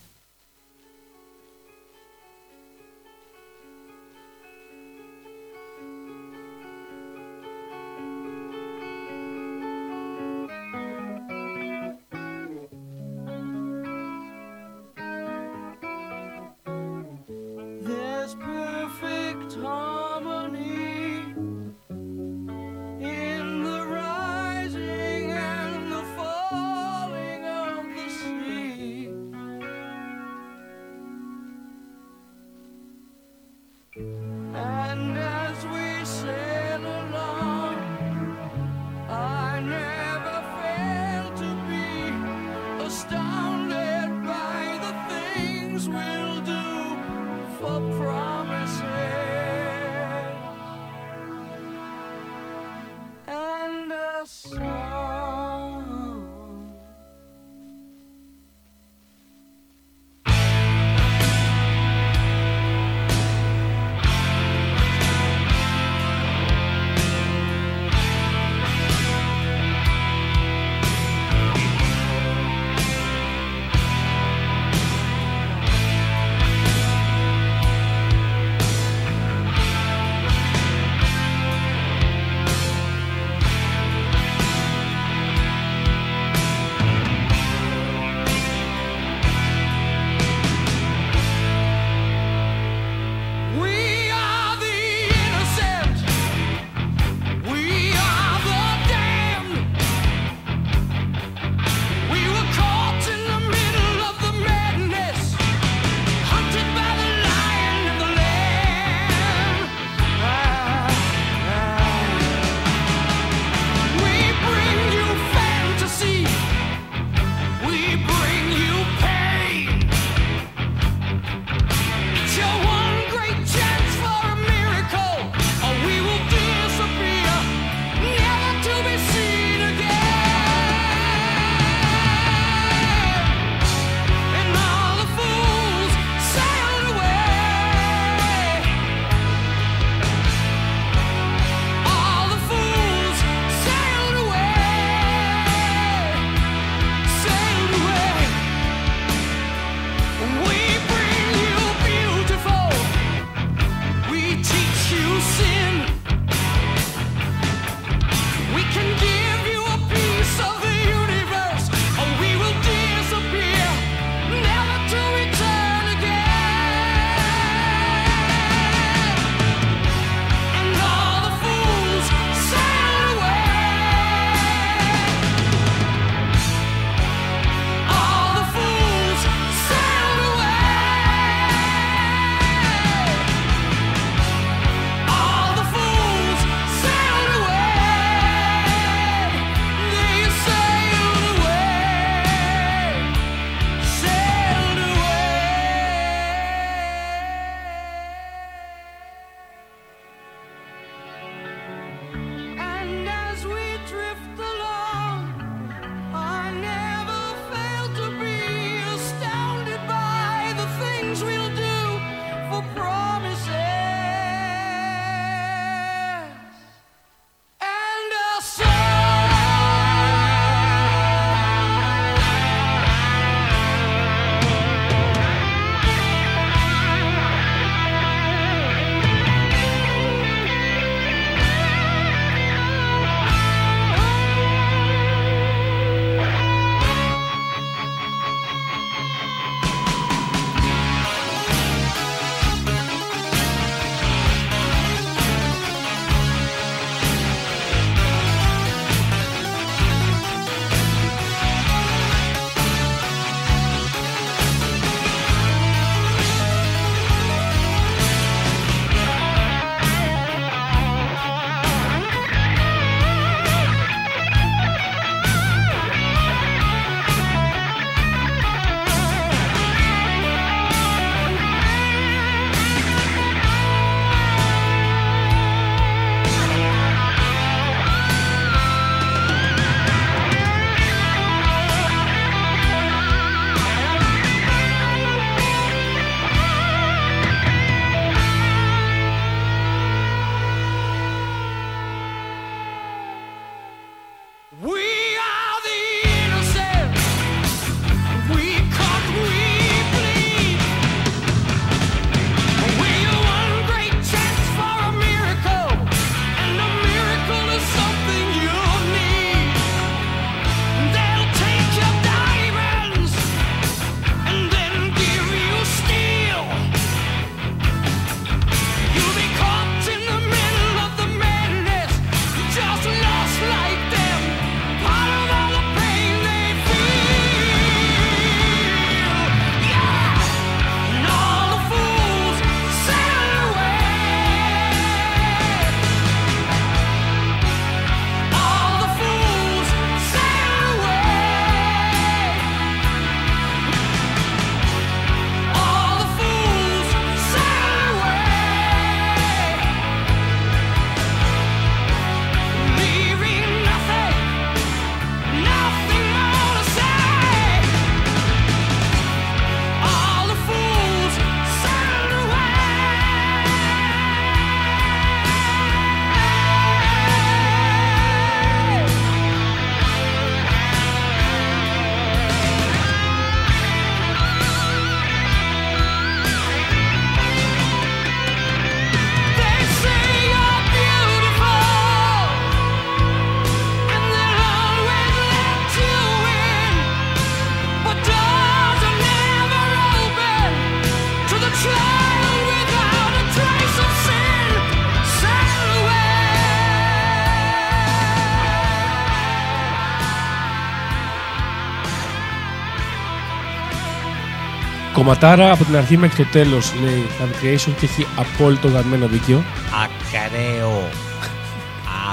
[405.07, 409.43] Κομματάρα από την αρχή μέχρι το τέλος, λέει Fabrication και έχει απόλυτο γαμμένο δίκιο.
[409.83, 410.89] Ακαραίο.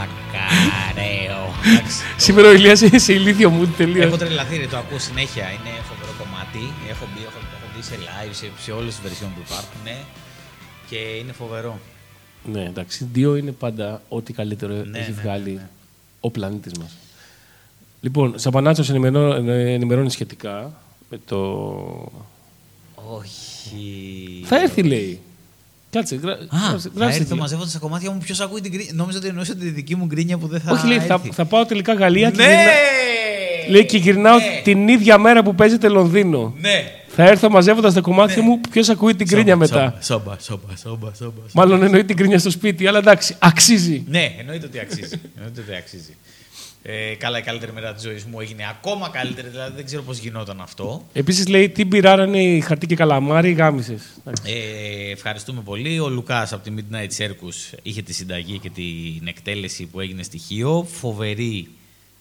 [0.01, 1.55] Ακαραίο.
[1.67, 4.05] Εντάξει, Σήμερα ο Ηλίας είναι σε ηλίθιο μου τελείως.
[4.05, 5.45] Έχω τρελαθεί, ρε, το ακούω συνέχεια.
[5.45, 6.73] Είναι φοβερό κομμάτι.
[6.91, 9.81] Έχω μπει, έχω, έχω δει σε live, σε, σε όλες τις version που υπάρχουν.
[9.85, 9.97] ναι.
[10.89, 11.79] Και είναι φοβερό.
[12.53, 13.09] Ναι, εντάξει.
[13.13, 15.69] Δύο είναι πάντα ό,τι καλύτερο Ναι, έχει ναι, βγάλει ναι, ναι.
[16.21, 16.97] ο πλανήτης μας.
[18.01, 20.73] Λοιπόν, Σαμπανάτσος ενημερώνει, ενημερώνει σχετικά
[21.11, 21.43] με το.
[23.09, 24.43] Όχι.
[24.45, 25.21] Θα έρθει, λέει.
[25.91, 26.33] Κάτσε, γρα...
[26.33, 26.37] Α,
[26.69, 28.19] γράψε- θα γράψε έρθει τη- μαζεύοντα τα κομμάτια μου.
[28.19, 28.91] Ποιος ακούει την γκρίνια.
[28.95, 30.73] Νόμιζα ότι εννοούσε τη δική μου γκρίνια που δεν θα.
[30.73, 31.31] Όχι, λέει, θα, έρθει.
[31.33, 32.49] θα πάω τελικά Γαλλία και, Ναι!
[32.49, 32.71] γυρνα...
[33.69, 34.61] λέει, και γυρνάω Ναι.
[34.65, 36.55] την ίδια μέρα που παίζεται Λονδίνο.
[36.61, 36.85] Ναι.
[37.09, 38.61] Θα έρθω μαζεύοντας τα κομμάτια μου.
[38.71, 41.41] Ποιος ακούει την κρίνια μετά; Σόμπα, σόμπα, σόμπα, σόμπα.
[41.53, 44.05] Μάλλον εννοεί την κρίνια στο σπίτι, αλλά εντάξει, αξίζει.
[44.09, 45.21] Ναι, εννοείται ότι αξίζει.
[45.37, 46.17] εννοείται ότι αξίζει.
[46.87, 50.19] Ε, καλά, η καλύτερη μέρα της ζωής μου έγινε ακόμα καλύτερη, δηλαδή δεν ξέρω πώς
[50.19, 51.07] γινόταν αυτό.
[51.13, 54.03] Επίσης λέει τι μπειράρανε η χαρτί και καλαμάρι, γάμισες.
[54.25, 55.99] Ε, ευχαριστούμε πολύ.
[56.01, 60.87] Ο Λουκάς από τη Midnight Circus είχε τη συνταγή και την εκτέλεση που έγινε στοιχείο.
[60.93, 61.69] Φοβερή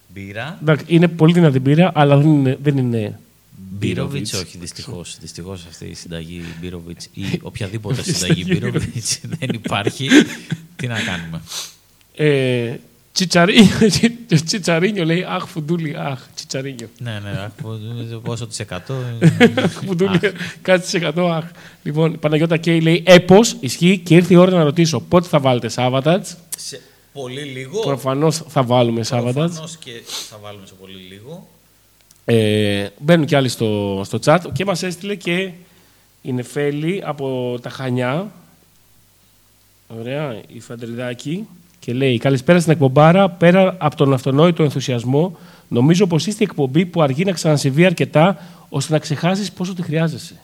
[0.07, 0.57] μπύρα.
[0.61, 2.57] Εντάξει, είναι πολύ δυνατή μπύρα, αλλά δεν είναι.
[2.61, 3.19] Δεν είναι
[3.57, 4.33] Μπύροβιτς, Μπύροβιτς.
[4.33, 5.17] όχι, δυστυχώς.
[5.21, 10.07] Δυστυχώς αυτή η συνταγή Μπύροβιτς ή οποιαδήποτε συνταγή Μπύροβιτς δεν υπάρχει.
[10.75, 11.41] Τι να κάνουμε;
[12.15, 12.75] Ε,
[13.13, 13.69] τσιτσαρίνιο,
[14.45, 16.89] τσιτσαρίνιο λέει Αχ, φουντούλι, αχ, τσιτσαρίνιο.
[16.97, 17.79] ναι, ναι, άκου,
[18.21, 18.95] πόσο της εκατό.
[19.55, 20.19] Αχ, φουντούλι,
[20.61, 21.43] κάτι σε εκατό, αχ.
[21.83, 25.39] Λοιπόν, η Παναγιώτα Κέι λέει Έπω, ισχύει και ήρθε η ώρα να ρωτήσω πότε θα
[25.39, 26.81] βάλετε Σάββατατς; σε
[27.13, 27.79] πολύ λίγο.
[27.79, 29.45] Προφανώς θα βάλουμε Σάββατατς.
[29.51, 29.91] Προφανώς και
[30.29, 31.47] θα βάλουμε σε πολύ λίγο.
[32.25, 35.51] Ε, μπαίνουν κι άλλοι στο, στο chat και μας έστειλε και
[36.21, 38.31] η Νεφέλη από τα Χανιά.
[39.99, 41.47] Ωραία, η Φαντεριδάκη.
[41.83, 46.85] Και λέει, καλησπέρα στην εκπομπάρα, πέρα από τον αυτονόητο ενθουσιασμό, νομίζω πως είστε η εκπομπή
[46.85, 48.37] που αργεί να ξανασυμβεί αρκετά,
[48.69, 50.35] ώστε να ξεχάσεις πόσο τη χρειάζεσαι.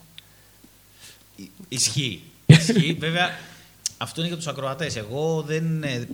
[1.69, 2.21] Ισχύει.
[2.45, 2.97] Ισχύει.
[2.99, 3.29] Βέβαια,
[3.97, 4.95] αυτό είναι για τους ακροατές.
[4.95, 6.07] Εγώ δεν, ε,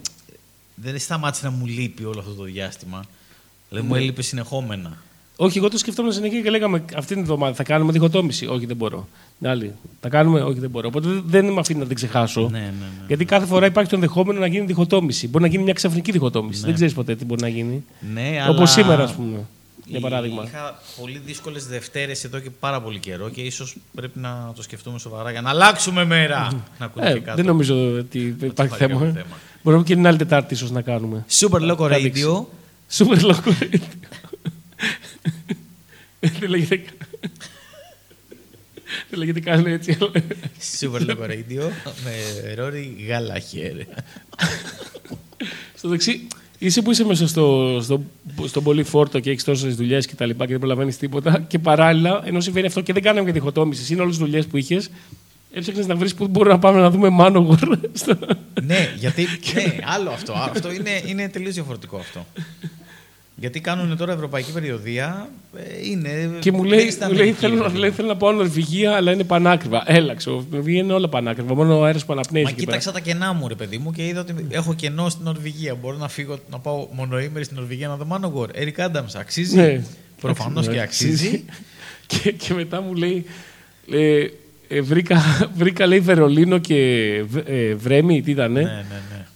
[0.75, 3.05] δεν σταμάτησε να μου λείπει όλο αυτό το διάστημα.
[3.69, 4.97] Δηλαδή μου έλειπε συνεχόμενα.
[5.37, 8.45] Όχι, εγώ το σκεφτόμουν συνέχεια και λέγαμε αυτήν την εβδομάδα θα κάνουμε διχοτόμηση.
[8.47, 9.07] Όχι, δεν μπορώ.
[9.39, 10.87] Την άλλη, θα κάνουμε, όχι, δεν μπορώ.
[10.87, 12.41] Οπότε δεν με αφήνει να την ξεχάσω.
[12.41, 13.05] Ναι, ναι, ναι.
[13.07, 15.27] Γιατί κάθε φορά υπάρχει το ενδεχόμενο να γίνει διχοτόμηση.
[15.27, 16.61] Μπορεί να γίνει μια ξαφνική διχοτόμηση.
[16.65, 17.83] Δεν ξέρεις ποτέ τι μπορεί να γίνει.
[18.13, 19.37] Ναι, Όπως αλλά σήμερα, ας πούμε.
[19.87, 20.43] Για η- παράδειγμα.
[20.43, 24.99] Είχα πολύ δύσκολες Δευτέρες εδώ και πάρα πολύ καιρό και ίσως πρέπει να το σκεφτούμε
[24.99, 26.63] σοβαρά για να αλλάξουμε μέρα.
[26.79, 27.35] να ακούτε Ε, και κάτω.
[27.35, 28.93] δεν νομίζω ότι υπάρχει υπάρχει θέμα.
[28.93, 29.11] κάποιο ε.
[29.11, 29.35] θέμα.
[29.63, 31.25] Μπορούμε και την άλλη Τετάρτη ίσως να κάνουμε.
[31.39, 32.23] Super Loco Θα δείξει.
[32.25, 32.43] Radio.
[34.85, 36.39] Σούπερ λόγο.
[36.39, 36.81] Δεν λέγεται.
[39.09, 39.97] Δεν λέγεται καν έτσι.
[40.01, 40.11] αλλά-
[40.79, 41.69] Super Loco Radio
[42.03, 43.73] με Ρόρι Γαλαχέρ.
[45.75, 46.27] Στο δεξί,
[46.57, 48.03] είσαι που είσαι μέσα στο, στο,
[48.47, 51.39] στον πολύ φόρτο και έχεις τόσες δουλειές και τα λοιπά και δεν προλαβαίνεις τίποτα.
[51.47, 54.57] Και παράλληλα, ενώ συμβαίνει αυτό και δεν κάναμε και διχοτόμησης, είναι όλες τι δουλειές που
[54.57, 54.89] είχες,
[55.53, 57.77] έψαχνες να βρεις πού μπορούμε να πάμε να δούμε Manowar.
[57.93, 58.17] στο-
[58.63, 59.27] ναι, γιατί.
[59.55, 60.33] ναι, άλλο αυτό.
[60.33, 62.25] Αυτό είναι, είναι τελείως διαφορετικό αυτό.
[63.37, 65.29] Γιατί κάνουν τώρα ευρωπαϊκή περιοδία.
[65.57, 66.09] ε, Είναι.
[66.39, 67.77] Και μου δεν λέει, είναι στα μου λέει, Αμερική, θέλω, παιδί.
[67.77, 69.83] λέει, θέλω να πάω Νορβηγία, αλλά είναι πανάκριβα.
[69.85, 70.29] Έλαξε.
[70.29, 71.55] Η Νορβηγία είναι όλα πανάκριβα.
[71.55, 72.43] Μόνο ο αέρας που αναπνέει.
[72.43, 72.77] Μα εκεί πέρα.
[72.77, 75.75] κοίταξα τα κενά μου, ρε παιδί μου, και είδα ότι έχω κενό στην Νορβηγία.
[75.75, 78.47] Μπορώ να φύγω, να πάω μονοήμερη στην Νορβηγία να δω Manowar.
[78.61, 79.55] Eric Adams, αξίζει.
[79.55, 79.81] Ναι.
[80.21, 81.43] Προφανώς Εντάξει, και ναι, αξίζει.
[82.07, 83.25] και, και μετά μου λέει.
[83.91, 84.25] ε,
[84.67, 85.21] ε, βρήκα,
[85.57, 86.75] βρήκα, λέει, Βερολίνο και
[87.27, 88.85] Β- ε, Βρέμι, τι ήταν, ναι, ναι,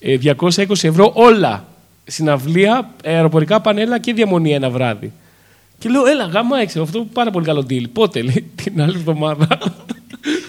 [0.01, 0.13] ναι.
[0.13, 1.67] ε, 220 ευρώ όλα.
[2.09, 5.11] Συναυλία, αεροπορικά πανέλα και διαμονή ένα βράδυ.
[5.77, 7.83] Και λέω, έλα, γάμα έξω, αυτό πάρα πολύ καλό deal.
[7.93, 9.47] Πότε, λέει, την άλλη εβδομάδα.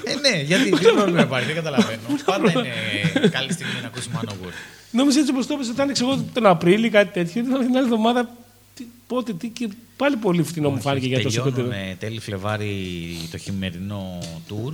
[0.04, 2.00] Ε, ναι, γιατί τι πρόβλημα υπάρχει, δεν καταλαβαίνω.
[2.24, 4.52] Πάντα είναι καλή στιγμή να ακούσει Manowar.
[4.90, 7.42] Νόμιζα έτσι όπως το έπεσε, ήταν ξέρω, εγώ, τον Απρίλιο κάτι τέτοιο.
[7.42, 8.28] Την άλλη εβδομάδα,
[8.74, 11.68] τι, πότε, τι, και πάλι πολύ φτηνό μου φάνηκε για τόσο κοντινό.
[11.68, 12.68] Τελειώνουν τέλη Φλεβάρι
[13.30, 14.72] το χειμερινό tour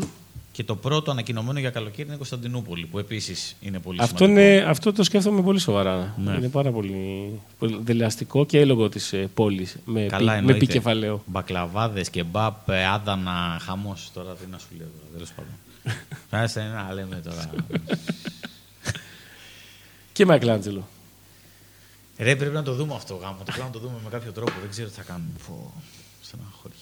[0.57, 4.41] και το πρώτο ανακοινωμένο για καλοκαίρι είναι Κωνσταντινούπολη, που επίσης είναι πολύ Αυτό, σημαντικό.
[4.41, 6.15] είναι, αυτό το σκέφτομαι πολύ σοβαρά.
[6.19, 6.33] Ναι.
[6.35, 10.59] Είναι πάρα πολύ, πολύ δελεαστικό και έλογο της ε, πόλης με, Καλά, πι, με εννοείται.
[10.59, 11.23] πι κεφαλαίο.
[11.27, 14.11] Μπακλαβάδες και μπαπ, ε, άδανα, χαμός.
[14.15, 14.87] Τώρα τι να σου λέω.
[15.13, 15.53] Τέλος πάντων.
[16.45, 17.51] Άσε να λέμε τώρα.
[20.13, 20.89] Και Μάικλάντζελο.
[22.19, 23.37] Ρε, πρέπει να το δούμε αυτό γάμο.
[23.39, 24.53] Το πρέπει να το δούμε με κάποιο τρόπο.
[24.61, 25.31] Δεν ξέρω τι θα κάνουμε.
[25.39, 25.73] Φω,
[26.23, 26.76] στεναχώρια.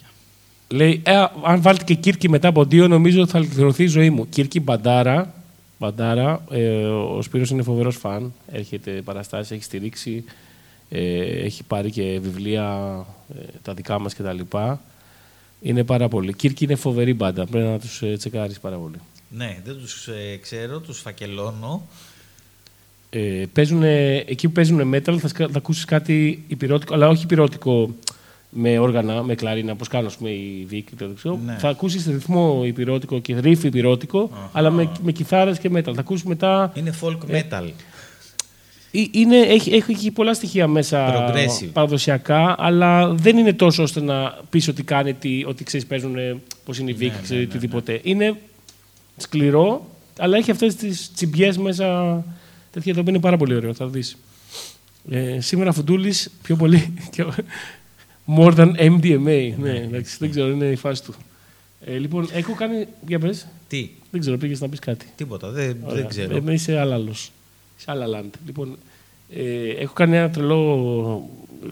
[0.68, 4.10] Λέει, ε, αν βάλετε και Κύρκη μετά από δύο, νομίζω ότι θα ολοκληρωθεί η ζωή
[4.10, 4.28] μου.
[4.28, 5.34] Κύρκη Μπαντάρα.
[5.78, 8.32] Μπαντάρα ε, ο Σπύρος είναι φοβερός φαν.
[8.52, 10.24] Έρχεται παραστάσεις, έχει στηρίξει.
[10.88, 12.96] Ε, έχει πάρει και βιβλία
[13.38, 14.56] ε, τα δικά μας κτλ.
[15.62, 16.32] Είναι πάρα πολύ.
[16.32, 17.46] Κύρκη είναι φοβερή μπάντα.
[17.46, 18.96] Πρέπει να τους ε, τσεκάρεις πάρα πολύ.
[19.28, 21.86] Ναι, δεν τους ε, ξέρω, τους φακελώνω.
[23.10, 27.94] Ε, παίζουν, εκεί που παίζουν metal θα, σκα- θα ακούσεις κάτι υπηρώτικο, αλλά όχι υπηρώτικο
[28.56, 30.82] με όργανα, με κλαρίνα, όπως κάνουν ας πούμε, οι Vic.
[30.98, 31.38] το ξέρω.
[31.46, 31.56] Ναι.
[31.58, 35.82] Θα ακούσεις ρυθμό υπηρώτικο και riff υπηρώτικο, αλλά με, με κιθάρες και metal.
[35.94, 36.72] Θα ακούσεις μετά...
[36.74, 37.64] Είναι folk Ε, metal.
[38.90, 41.68] Ε, Είναι, έχει, έχει πολλά στοιχεία μέσα Progressive.
[41.72, 46.14] παραδοσιακά, αλλά δεν είναι τόσο ώστε να πεις ότι κάνει τι, ότι ξέρεις παίζουν
[46.64, 48.00] πώς είναι η Vic, Ναι, ξέρεις, ναι, ναι, οτιδήποτε.
[48.02, 48.34] Είναι
[49.16, 52.16] σκληρό, αλλά έχει αυτές τις τσιμπιές μέσα
[52.72, 54.16] τέτοια το οποίο είναι πάρα πολύ ωραίο, θα δεις.
[55.10, 57.24] Ε, σήμερα Φουντούλης πιο πολύ και-
[58.26, 59.52] more than MDMA.
[59.58, 61.14] Ναι, εντάξει, δεν ξέρω, είναι η φάση του.
[61.84, 65.06] Ε, λοιπόν, έχω κάνει, για πες, Τι, δεν ξέρω, πήγες να πεις κάτι.
[65.16, 65.96] τίποτα, δεν, Ωραία.
[65.96, 66.42] δεν ξέρω.
[66.46, 67.32] Ε, είσαι άλλαλος.
[67.78, 68.30] Είσαι άλλα land.
[68.46, 68.76] Λοιπόν,
[69.30, 71.28] ε, έχω κάνει ένα τρελό,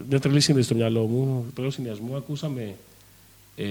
[0.09, 2.15] μια τρελή σύνδεση στο μυαλό μου, τρελό συνδυασμό.
[2.17, 2.75] Ακούσαμε
[3.55, 3.65] ε,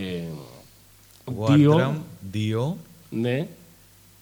[1.55, 1.95] δύο, Wardrum,
[2.33, 2.77] δύο.
[3.11, 3.47] ναι.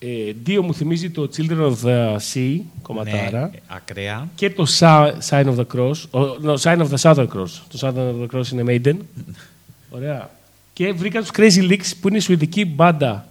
[0.02, 3.40] Ε, δύο μου θυμίζει το Children of the Sea, κομματάρα.
[3.52, 4.28] Ναι, ακραία.
[4.34, 5.94] Και το Sa- Sign of the Cross.
[6.10, 7.50] ο- no, Sign of the Southern Cross.
[7.68, 8.96] Το Southern of the Cross είναι Maiden.
[9.96, 10.30] Ωραία.
[10.72, 13.26] Και βρήκα τους Crazy Leaks που είναι η σουηδική μπάντα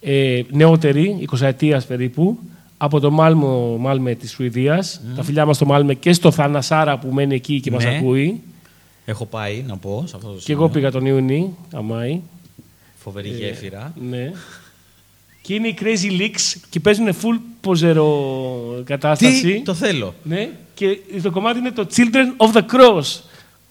[0.00, 2.38] ε, νεότερη, 20 ετίας περίπου,
[2.76, 5.00] από το Μάλμο, Μάλμε της Σουηδίας.
[5.16, 7.96] Τα φιλιά μας στο Μάλμε και στο Θανασάρα που μένει εκεί και μας Ναι.
[7.96, 8.40] ακούει.
[9.04, 10.60] Έχω πάει, να πω, σε αυτό το Και σημείο.
[10.62, 12.20] εγώ πήγα τον Ιούνι, αμάι.
[12.96, 13.92] Φοβερή Ε, γέφυρα.
[14.10, 14.32] Ναι.
[15.42, 19.42] Και είναι οι Crazy Leaks και παίζουν full ποζερο κατάσταση.
[19.42, 20.14] Τι, το θέλω.
[20.22, 23.20] Ναι, και το κομμάτι είναι το Children of the Cross.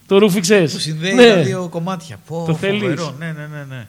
[0.08, 0.74] Το ρούφιξες.
[0.74, 1.28] Που συνδέει ναι.
[1.28, 2.20] τα δύο κομμάτια.
[2.28, 2.80] Πω, Το θέλεις.
[2.82, 3.16] φοβερό.
[3.20, 3.88] Ναι, ναι, ναι, ναι.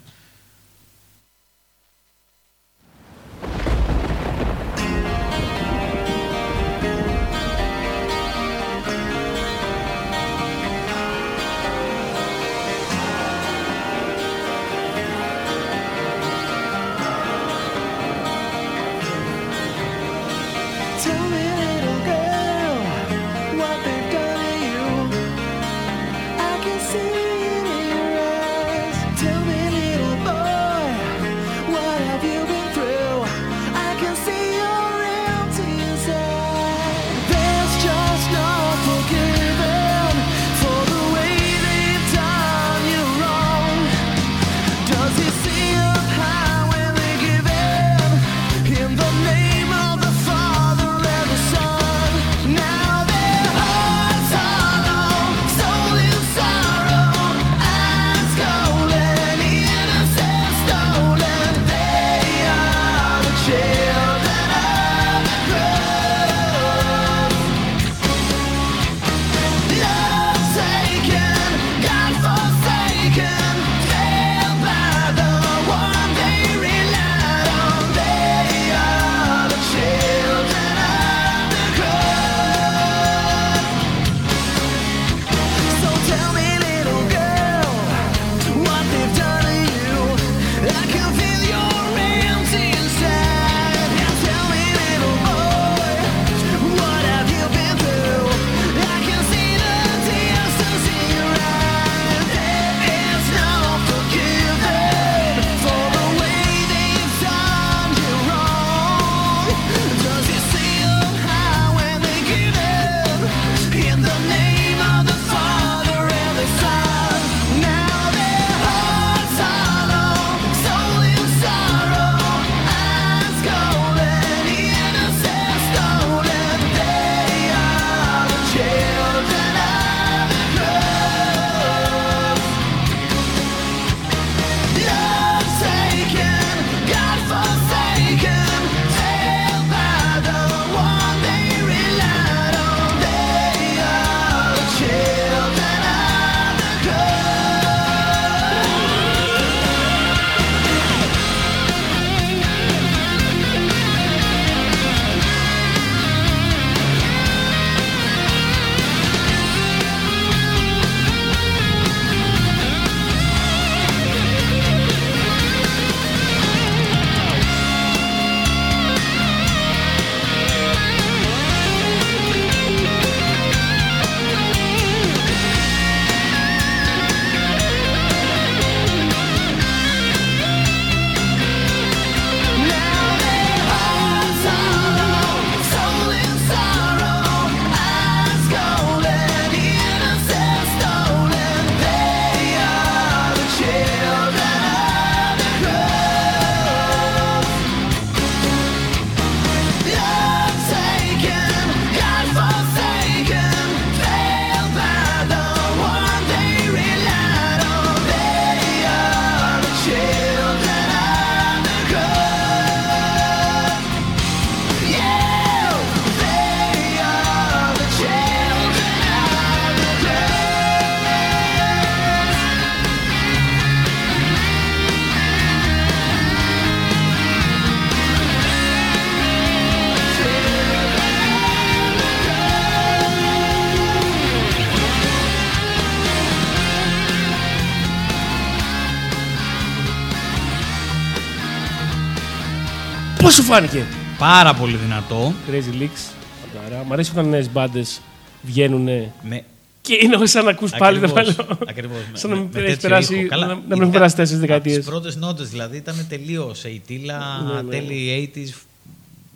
[243.50, 243.84] Φάνηκε.
[244.18, 245.32] Πάρα πολύ δυνατό.
[245.50, 246.12] Crazy Leaks.
[246.54, 246.84] Φαντάρα.
[246.84, 248.00] Μ' αρέσει όταν νέες μπάντες
[248.42, 248.84] βγαίνουν
[249.22, 249.44] Με...
[249.80, 251.58] και είναι σαν να ακούς πάλι το Ακριβώς, παλιό.
[251.68, 251.98] ακριβώς.
[252.12, 253.28] Σαν να Με- μην με έχει τέτοιο περάσει, ήχο.
[253.28, 254.76] Καλά, να, να μην ειδικά έχουν περάσει τέσσερις Από δεκαετίες.
[254.76, 257.18] τις πρώτες νότες δηλαδή ήταν τελείως ειτήλα,
[257.54, 257.70] Ναι, ναι.
[257.70, 258.54] τέλη 80s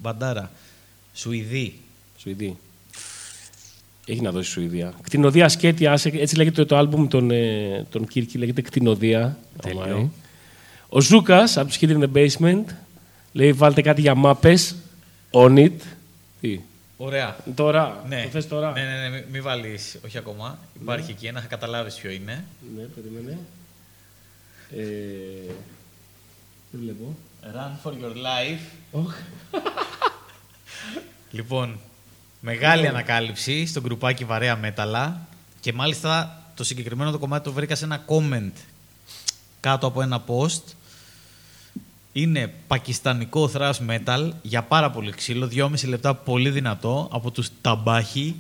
[0.03, 0.51] μπαντάρα.
[1.15, 1.75] Σουηδή.
[2.19, 2.57] Σουηδή.
[4.07, 4.93] Έχει να δώσει Σουηδία.
[5.03, 9.39] Κτηνοδία Σκέτια, άσε- έτσι λέγεται το άλμπουμ των, ε, των Κίρκη, λέγεται Κτηνοδία.
[9.63, 9.83] Τέλειο.
[9.83, 10.11] Αμάρι.
[10.89, 12.65] Ο Ζούκας από τους Hidden in the Basement
[13.35, 14.75] λέει: Βάλτε κάτι για μάπες.
[15.31, 15.77] On it.
[16.41, 16.61] Τι;
[16.97, 17.37] Ωραία.
[17.55, 18.05] Τώρα.
[18.09, 18.23] Ναι.
[18.23, 20.59] Το θες τώρα; Ναι, ναι, ναι, μην μη βάλεις, όχι ακόμα.
[20.81, 22.45] Υπάρχει εκεί ένα, θα καταλάβεις ποιο είναι.
[22.77, 23.39] Ναι, περίμενε.
[24.77, 25.53] Ε,
[26.71, 28.63] δεν βλέπω; Run for your life.
[28.91, 29.15] Οχ.
[31.31, 31.79] Λοιπόν,
[32.41, 35.27] μεγάλη ανακάλυψη στο γκρουπάκι Βαρέα Μέταλλα
[35.61, 38.53] και μάλιστα το συγκεκριμένο το κομμάτι το βρήκα σε ένα comment
[39.61, 40.63] κάτω από ένα post.
[42.17, 48.37] Είναι πακιστανικό thrash metal για πάρα πολύ ξύλο, 2,5 λεπτά πολύ δυνατό από τους Ταμπάχη.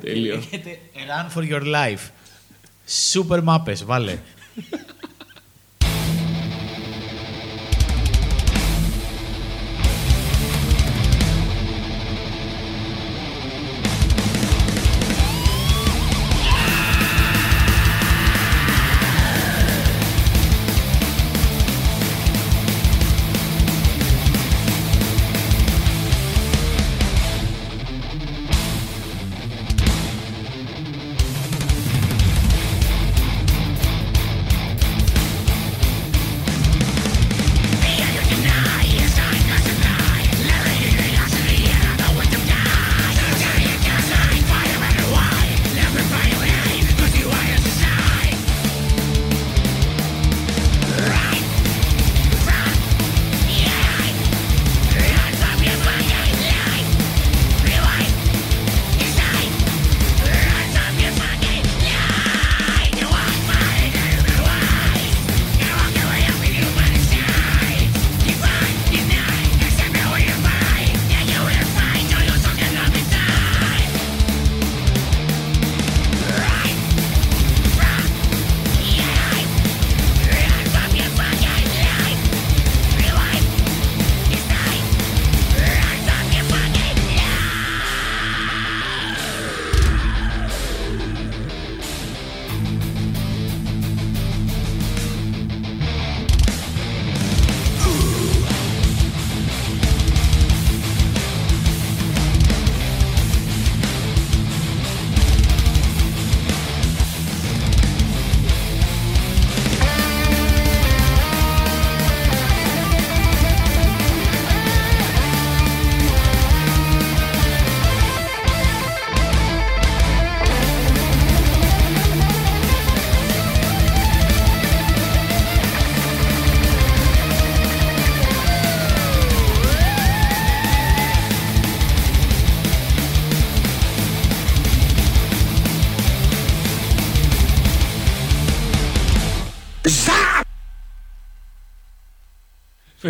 [0.00, 0.34] Τέλειο.
[0.34, 2.10] Λέγεται Run for your life.
[3.12, 4.18] Super μάπες, βάλε.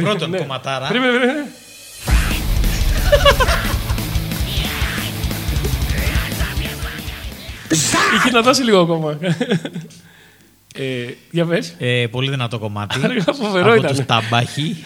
[0.01, 0.38] Πρώτον, Ναι.
[0.38, 0.86] κομματάρα.
[0.86, 1.44] Περίμενε, περίμενε.
[8.16, 9.18] Είχε να δώσει λίγο ακόμα.
[10.74, 11.74] ε, για πες.
[11.78, 13.01] Ε, πολύ δυνατό κομμάτι.
[13.05, 13.96] Άρα, φοβερό από ήταν.
[13.96, 14.84] τους Ταμπάχη.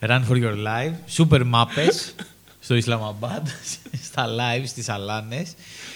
[0.00, 1.16] Run for your life.
[1.16, 2.14] Super μάπες
[2.60, 3.46] στο Ισλαμαμπάντ,
[4.04, 5.54] στα live, στις Αλάνες.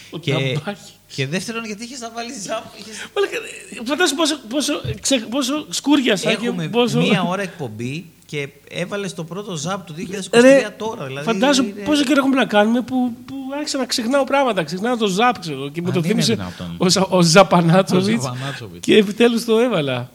[0.09, 0.91] Ο και, Ταμπάχη.
[1.15, 2.63] Και δεύτερον, γιατί είχες να βάλεις ζάπ.
[2.79, 6.99] είχες- Μαλάκα, ε, Φαντάζομαι πόσο, πόσο, ξε, πόσο σκούριασα και Έχουμε πόσο...
[6.99, 11.05] μία ώρα εκπομπή και έβαλες το πρώτο ζάπ του 2023 Ρε, τώρα.
[11.05, 14.63] Δηλαδή, φαντάζομαι είναι- πόσο καιρό έχουμε να κάνουμε που, που άρχισα να ξεχνάω πράγματα.
[14.63, 16.75] Ξεχνάω το ζάπ, ξέρω, και μου Αν το είναι θύμισε δυνατόν.
[16.77, 18.85] ο, Ζα- ο Ζαπανάτσοβιτς Ο Ζαπανάτσοβιτς.
[18.85, 20.11] και επιτέλους το έβαλα.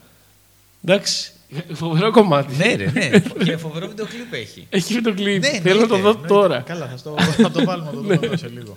[0.85, 1.33] Εντάξει,
[1.73, 2.55] φοβερό κομμάτι.
[2.57, 3.11] Ναι, ρε, ναι.
[3.45, 4.67] και φοβερό βίντεο κλιπ έχει.
[4.71, 5.43] Έχει το κλειπ.
[5.43, 6.27] Ναι, Θέλω να το εννοείται, δω εννοείται.
[6.29, 6.61] τώρα.
[6.61, 8.73] Καλά, θα, στο, θα το βάλουμε να το δούμε εδώ σε λίγο.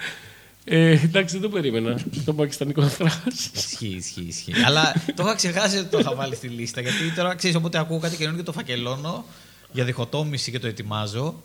[0.68, 2.00] Ε, εντάξει, δεν το περίμενα.
[2.26, 3.50] Το πακιστανικό θράσ.
[3.54, 4.54] Ισχύει, ισχύει, ισχύει.
[4.66, 6.82] Αλλά το είχα ξεχάσει ότι το είχα βάλει στη λίστα.
[6.82, 9.26] Γιατί τώρα ξέρεις, όποτε ακούω κάτι καινούργιο το φακελώνω
[9.72, 11.42] για διχοτόμηση και το ετοιμάζω.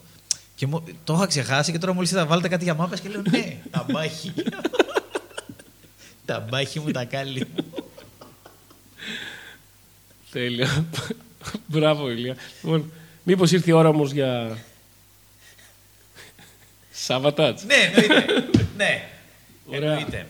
[0.55, 3.23] Και μου- το είχα ξεχάσει και τώρα μόλις είδα βάλετε κάτι για μάπες και λέω
[3.31, 4.33] ναι, τα μπάχη.
[6.25, 7.65] τα μπάχη μου, τα κάλλη μου.
[10.31, 10.85] Τέλεια.
[11.67, 12.37] Μπράβο, Ηλία.
[12.63, 12.93] Λοιπόν,
[13.23, 14.59] μήπως ήρθε η ώρα όμως για.
[17.05, 17.65] Σαββατάτς.
[17.65, 18.25] ναι, εννοείται.
[18.77, 19.09] ναι,
[19.67, 19.91] Ωραία.
[19.93, 20.27] εννοείται.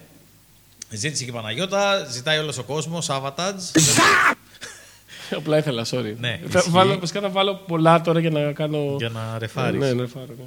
[0.90, 3.64] Ζήτησε και η Παναγιώτα, ζητάει όλος ο κόσμος, Σάββατατζ.
[5.36, 6.14] Απλά ήθελα, sorry.
[6.18, 6.70] Ναι, θα ισχύει.
[6.70, 8.94] βάλω, βασικά θα βάλω πολλά τώρα για να κάνω.
[8.98, 9.80] Για να ρεφάρεις.
[9.80, 10.44] Ναι, ναι, ρεφάρω, ναι.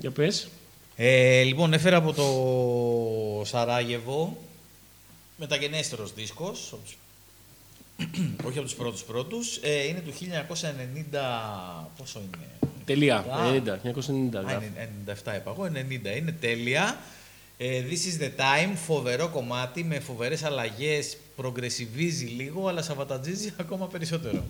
[0.00, 0.48] Για πες.
[0.96, 4.42] Ε, λοιπόν, έφερα από το Σαράγεβο
[5.36, 6.96] μεταγενέστερος δίσκος, από τους-
[8.48, 13.16] όχι από τους πρώτους πρώτους, ε, είναι του 1990, πόσο είναι, Τελεία.
[13.16, 13.24] Α.
[13.24, 14.36] 90, 1990.
[14.36, 14.66] Α, γράφει.
[14.66, 16.96] είναι 97 είπα εγώ, 90 είναι τέλεια.
[17.58, 23.86] Ε, This is the time, φοβερό κομμάτι με φοβερές αλλαγές, προγκρεσιβίζει λίγο, αλλά σαβατατζίζει ακόμα
[23.86, 24.44] περισσότερο.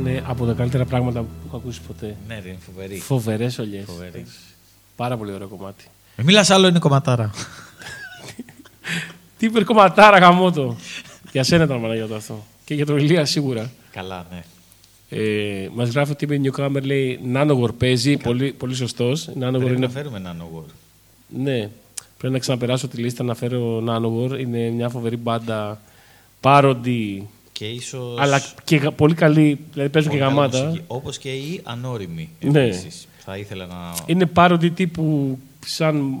[0.00, 2.16] Ήταν από τα καλύτερα πράγματα που έχω ακούσει ποτέ.
[2.28, 2.98] Ναι, ρε, είναι φοβερή.
[2.98, 3.84] Φοβερές ολιές.
[3.86, 4.26] Φοβερή.
[4.96, 5.84] Πάρα πολύ ωραίο κομμάτι.
[6.16, 7.30] Μη μιλάς άλλο, είναι κομματάρα.
[9.38, 10.76] Τι υπερκομματάρα γαμότο.
[11.32, 12.44] για σένα ήταν Παναγιώτα αυτό.
[12.64, 13.70] Και για τον Ηλία σίγουρα.
[13.90, 14.42] Καλά, ναι.
[15.08, 18.16] Ε, Μας γράφει ότι είπε Newcomer λέει Nanowar παίζει.
[18.16, 19.28] Πολύ, πολύ σωστός.
[19.28, 19.78] Nanowar Πρέπει είναι.
[19.86, 20.64] να φέρουμε έναν War.
[21.28, 21.70] Ναι.
[22.18, 24.38] Πρέπει να ξαναπεράσω τη λίστα να φέρω Nanowar.
[24.38, 25.80] Είναι μια φοβερή μπάντα.
[26.40, 27.28] Πάροντι.
[27.58, 28.20] Και ίσως...
[28.20, 29.58] Αλλά και γα- πολύ καλή.
[29.72, 30.64] Δηλαδή παίζουν και πολύ καλή γαμάτα.
[30.64, 30.84] μουσική.
[30.86, 32.28] Όπως και η ανώριμη.
[32.40, 32.62] Ναι.
[32.64, 33.08] Επίσης.
[33.18, 33.74] Θα ήθελα να...
[34.06, 36.14] Είναι πάροντι τύπου σαν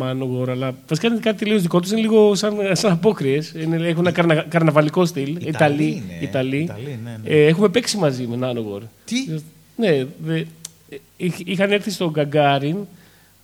[0.00, 1.90] Manowar, αλλά βασικά είναι κάτι τελείως δικό τους.
[1.90, 3.52] Είναι λίγο σαν, σαν απόκριες.
[3.54, 5.28] Έχουν ένα καρνα, καρναβαλικό στυλ.
[5.36, 5.84] Ιταλοί Ιταλοί.
[5.84, 6.24] είναι, ε.
[6.24, 6.56] Ιταλοί.
[6.62, 7.30] Ιταλοί, ναι, ναι.
[7.30, 8.80] Ε, έχουμε παίξει μαζί με Nanowar.
[9.04, 9.16] Τι;
[9.76, 10.44] Ναι, δε, ε,
[11.16, 12.76] είχ- είχαν έρθει στο Γκαγκάριν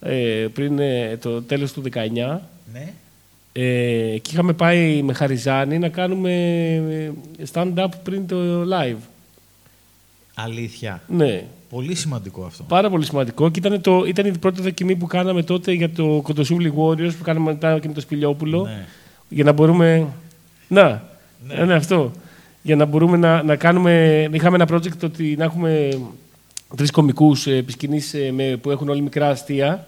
[0.00, 2.38] ε, πριν ε, το τέλος του 19
[2.72, 2.92] Ναι.
[3.52, 3.62] Ε,
[4.22, 6.32] και είχαμε πάει με Χαριζάνη να κάνουμε
[6.90, 7.10] ε,
[7.52, 8.96] stand-up πριν το live.
[10.34, 11.02] Αλήθεια.
[11.08, 12.62] Ναι, Πολύ σημαντικό αυτό.
[12.62, 13.50] πάρα πολύ σημαντικό.
[13.50, 17.22] Και ήταν, το, ήταν η πρώτη δοκιμή που κάναμε τότε για το Κοντοσούβλι Warriors που
[17.24, 18.62] κάναμε μετά και με το Σπηλιόπουλο.
[18.64, 18.86] Ναι.
[19.28, 20.06] Για να μπορούμε.
[20.68, 21.02] Να,
[21.46, 21.54] Ναι.
[21.54, 22.12] ναι, ναι, αυτό.
[22.62, 24.28] Για να μπορούμε να, να κάνουμε.
[24.32, 25.88] Είχαμε ένα project ότι να έχουμε
[26.76, 29.86] τρεις κομικούς επί σκηνής, ε, με- που έχουν όλοι μικρά αστεία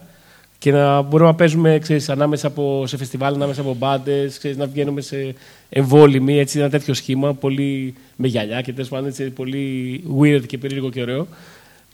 [0.63, 5.01] και να μπορούμε να παίζουμε ξέρεις, ανάμεσα από, σε φεστιβάλ, ανάμεσα από μπάντες, να βγαίνουμε
[5.01, 5.35] σε
[5.69, 10.59] εμβόλυμοι, έτσι, ένα τέτοιο σχήμα, πολύ με γυαλιά και τέλος πάντων έτσι, πολύ weird και
[10.59, 11.27] περίεργο και ωραίο.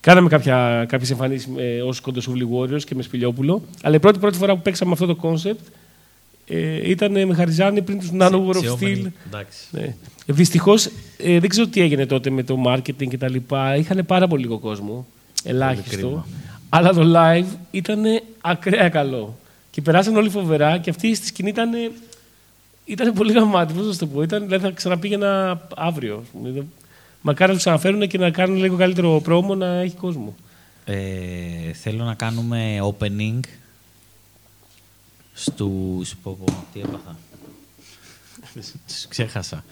[0.00, 4.36] Κάναμε κάποια, κάποιες εμφανίσεις ε, ως Κοντοσούβλι Warriors και με Σπηλιόπουλο, αλλά η πρώτη, πρώτη
[4.38, 5.72] φορά που παίξαμε αυτό το concept
[6.48, 9.10] ε, ήταν με Χαριζάνη πριν τους Nano War Σε of όμορφη- Steel.
[9.26, 9.58] Εντάξει.
[9.70, 9.94] Ναι.
[10.26, 10.86] Δυστυχώς
[11.18, 13.76] ε, δεν ξέρω τι έγινε τότε με το marketing και τα λοιπά.
[13.76, 15.06] Είχαν πάρα πολύ λίγο κόσμο.
[15.44, 16.26] Ελάχιστο.
[16.70, 16.90] Κρίμα.
[16.90, 18.04] Αλλά το live ήταν
[18.40, 19.38] ακραία καλό.
[19.70, 21.70] Και περάσαν όλοι φοβερά και αυτή στη σκηνή ήταν.
[22.84, 24.22] Ήταν πολύ γαμάτι, πώς να σου το πω.
[24.22, 26.18] Ήταν, δηλαδή θα ξαναπήγαινα αύριο.
[26.22, 26.48] ας πούμε.
[26.48, 26.72] Ήταν-
[27.20, 30.34] Μακάρι να το ξαναφέρουν και να κάνουν λίγο καλύτερο πρόμο να έχει κόσμο.
[30.84, 33.40] Ε, θέλω να κάνουμε opening
[35.32, 36.14] στους...
[36.22, 37.16] Πω, πω, τι έπαθα.
[38.86, 39.64] Τους ξέχασα.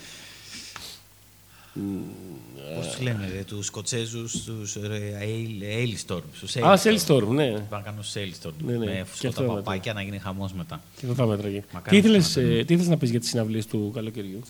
[2.76, 6.20] Πώς τους λένε, ρε, τους Σκοτσέζους, τους ρε, Ail- Ailstorm.
[6.40, 7.54] Τους Α, Sailstorm, ναι.
[7.70, 8.52] Θα κάνουν Sailstorm.
[8.66, 8.78] Ναι, ναι.
[8.86, 9.54] Με Και φουσκωτά αυτό μετά.
[9.54, 10.80] παπάκια να γίνει χαμός μετά.
[10.96, 11.64] Και αυτό θα μέτραγε.
[11.72, 12.58] Μακάρι Τι να ήθελες, ξαναπαίρνω.
[12.60, 14.42] ε, τι ήθελες να πεις για τις συναυλίες του καλοκαιριού;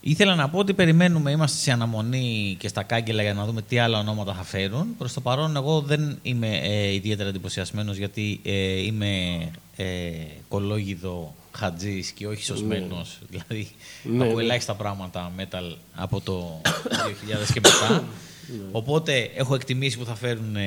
[0.00, 3.78] Ήθελα να πω ότι περιμένουμε, είμαστε σε αναμονή και στα κάγκελα για να δούμε τι
[3.78, 4.86] άλλα ονόματα θα φέρουν.
[4.98, 9.36] Προς το παρόν εγώ δεν είμαι ε, ιδιαίτερα εντυπωσιασμένος γιατί ε, είμαι
[9.76, 9.84] ε,
[10.48, 13.18] κολόγιδο χατζής και όχι σωσμένος.
[13.28, 13.68] Δηλαδή
[14.02, 14.42] Ναι, ακούω ναι.
[14.42, 18.04] ελάχιστα πράγματα metal από το 2000 και μετά.
[18.72, 20.62] Οπότε έχω εκτιμήσει που θα φέρουν ε,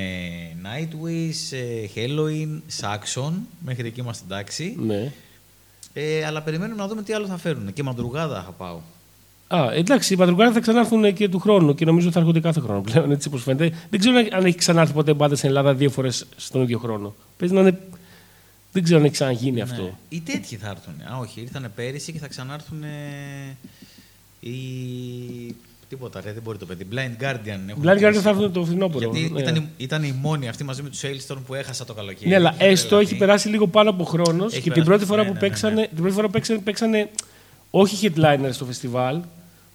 [0.63, 3.31] Nightwish, ε, Halloween, Saxon,
[3.65, 4.75] μέχρι εκεί είμαστε εντάξει.
[4.79, 5.11] Ναι.
[5.93, 7.73] Ε, αλλά περιμένουμε να δούμε τι άλλο θα φέρουν.
[7.73, 8.79] Και Μαντρουγάδα θα πάω.
[9.47, 12.81] Α, εντάξει, οι Πατρουγκάροι θα ξανάρθουν και του χρόνου και νομίζω θα έρχονται κάθε χρόνο
[12.81, 13.77] πλέον, έτσι όπως φαίνεται.
[13.89, 17.15] Δεν ξέρω αν έχει ξανάρθει ποτέ μπάντα στην Ελλάδα δύο φορές στον ίδιο χρόνο.
[17.37, 17.79] Παίζει να είναι.
[18.73, 19.81] Δεν ξέρω αν έχει ξαναγίνει αυτό.
[19.81, 19.93] Ναι.
[20.09, 20.93] Οι τέτοιοι θα έρθουν.
[21.13, 22.83] Α, όχι, ήρθαν πέρυσι και θα ξανάρθουν.
[24.39, 24.51] οι...
[25.89, 26.87] Τίποτα, ρε, δεν μπορεί το παιδί.
[26.91, 27.59] Blind Guardian.
[27.69, 28.19] έχουν Blind Guardian κλείσει.
[28.19, 29.09] θα έρθουν το φθινόπωρο.
[29.11, 29.39] Γιατί ναι.
[29.41, 32.29] ήταν, η- ήταν η μόνη αυτή μαζί με τους Sailstorm που έχασα το καλοκαίρι.
[32.29, 33.09] Ναι, αλλά Είχε έστω τρελαθεί.
[33.09, 35.39] έχει περάσει λίγο πάνω από χρόνος Έχει και την περάσει, πρώτη φορά ναι, που ναι,
[35.39, 35.87] ναι, παίξανε, ναι.
[35.87, 37.09] την πρώτη φορά που παίξανε, παίξανε
[37.71, 39.19] όχι headliner στο φεστιβάλ.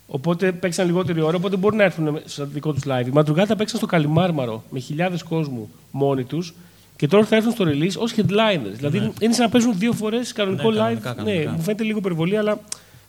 [0.07, 3.07] Οπότε παίξαν λιγότερη ώρα, οπότε μπορεί να έρθουν στο δικό τους live.
[3.07, 6.55] Οι Μαντρουγάτα παίξαν στο Καλιμάρμαρο με χιλιάδες κόσμου μόνοι τους
[6.99, 8.72] και τώρα θα έρθουν στο release ως headliners.
[8.76, 10.80] Δηλαδή είναι σαν να παίζουν δύο φορές κανονικό Ναι, live.
[10.80, 11.51] κανονικά, κανονικά.
[11.51, 12.61] Ναι, μου φαίνεται λίγο υπερβολή, αλλά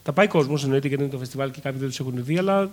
[0.02, 2.70] θα πάει κόσμος εννοείται γιατί είναι το φεστιβάλ και κάποιοι δεν τους έχουν δει, αλλά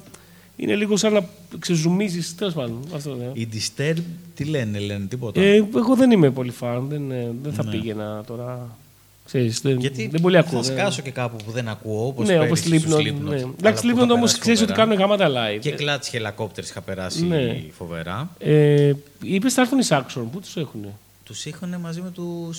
[0.56, 1.26] είναι λίγο σαν να
[1.60, 2.36] ξεζουμίζεις.
[2.36, 2.80] Τέλος πάντων.
[2.96, 3.30] Αυτό, ναι.
[3.34, 3.96] Οι Disturb
[4.36, 6.88] τι λένε, λένε τίποτα; Ε, εγώ δεν είμαι πολύ φαν.
[6.90, 7.72] Δεν, ε, δεν θα Ναι.
[7.72, 8.70] πήγαινα τώρα.
[9.26, 10.64] Ξέρεις, δεν, Γιατί δεν πολύ ακούω.
[10.64, 10.80] θα ναι.
[10.80, 13.00] σκάσω και κάπου που δεν ακούω, όπως ναι, όπως πέρυσι στους Slipknot.
[13.00, 13.36] Slipknot, Ναι.
[13.36, 14.88] αλλά Εντάξει, που Slipknot θα όμως περάσει ξέρεις ότι φοβερά.
[14.96, 15.60] κάνουν γάματα live.
[15.60, 17.62] Και Clutch Helicopters είχα περάσει Ναι.
[17.78, 18.30] φοβερά.
[18.40, 20.24] Ε, Είπες θα έρθουν οι Saxon.
[20.32, 20.86] Πού τους έχουν.
[21.28, 22.58] Τους είχαν μαζί με τους...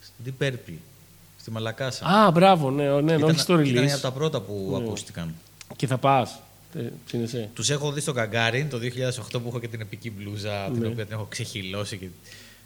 [0.00, 0.74] Στην Deep Purple,
[1.40, 2.04] στη Μαλακάσα.
[2.06, 3.90] Α, μπράβο, ναι, ναι, ναι, Ήταν- όχι στο Ήταν release.
[3.92, 4.84] από τα πρώτα που Ναι.
[4.86, 5.34] ακούστηκαν.
[5.76, 6.38] Και θα πας.
[7.06, 7.50] Ψήνεσαι.
[7.54, 10.88] Τους έχω δει στο Γκαγκάριν το 2008 που έχω και την επική μπλούζα, την Ναι.
[10.88, 11.96] οποία την έχω ξεχυλώσει.
[11.98, 12.06] Και...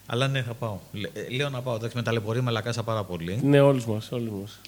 [0.07, 0.79] Αλλά ναι, θα πάω.
[0.93, 1.75] Λέ- ε, Λέω να πάω.
[1.75, 3.41] Εντάξει, με ταλαιπωρεί η Μαλακάσα πάρα πολύ.
[3.43, 4.13] Ναι, όλους μας.
[4.13, 4.61] Όλους μας.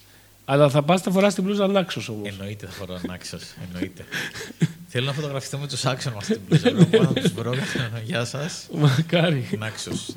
[0.45, 2.28] Αλλά θα πας θα φοράς την μπλούζα ανάξο όμως.
[2.28, 3.43] Εννοείται θα φοράω ανάξιος.
[3.66, 4.05] Εννοείται.
[4.93, 6.70] Θέλω να φωτογραφιστώ με τους άξον με αυτή την μπλούζα.
[6.70, 7.55] Λέω, Πάω να τους βρω.
[8.05, 8.66] Γεια σας.
[8.74, 9.49] Μακάρι.
[9.59, 10.14] Νάξος.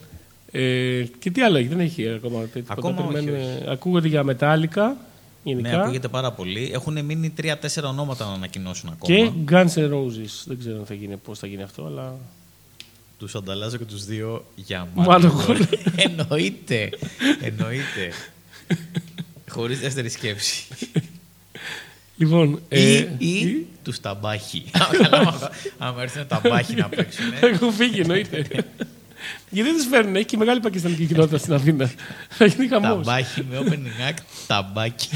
[0.52, 2.64] Ε, και τι άλλο έχει, δεν έχει ακόμα τέτοιο.
[2.68, 4.98] Ακόμα Οπότε όχι, περιμένουμε- Ακούγονται για μετάλλικα
[5.44, 5.70] γενικά.
[5.70, 6.70] Ναι, ακούγεται πάρα πολύ.
[6.74, 9.16] Έχουν μείνει τρία-τέσσερα ονόματα να ανακοινώσουν ακόμα.
[9.16, 10.44] Και Guns N' Roses.
[10.46, 12.16] Δεν ξέρω αν θα γίνει, πώς θα γίνει αυτό, αλλά...
[13.20, 15.68] Τους ανταλλάζω και τους δύο για Μάλλον μάλλον.
[15.96, 16.90] Εννοείται.
[17.42, 18.12] Εννοείται.
[19.50, 20.64] Χωρίς δεύτερη σκέψη.
[22.16, 24.64] Λοιπόν, Ή, ε, ή τους ταμπάχι.
[24.80, 27.26] Καλά, άμα- άμα έρθουν ταμπάχι να παίξουν.
[27.54, 28.38] Έχουν φύγει, εννοείται.
[29.50, 31.92] Γιατί δεν τους φέρνουν, έχει και μεγάλη πακιστανική κοινότητα στην Αθήνα.
[32.30, 32.90] Θα γίνει χαμός.
[33.06, 35.10] Ταμπάχι με opening act, ταμπάκι.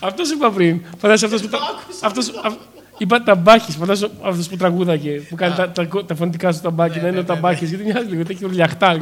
[0.00, 0.80] Αυτός είπα πριν.
[0.98, 1.48] Φαντάζεσαι αυτός που.
[1.48, 1.58] τα-
[2.06, 2.58] αυτός- αυ-
[2.98, 3.72] Είπα ταμπάχη.
[3.72, 7.24] Φαντάζεσαι αυτός που τραγούδαγε, που κάνει τα, τα, τα φωνητικά σου ταμπάκι, να είναι ο
[7.24, 7.64] ταμπάχη.
[7.64, 9.00] Γιατί μοιάζει λίγο, έχει ουρλιαχτά.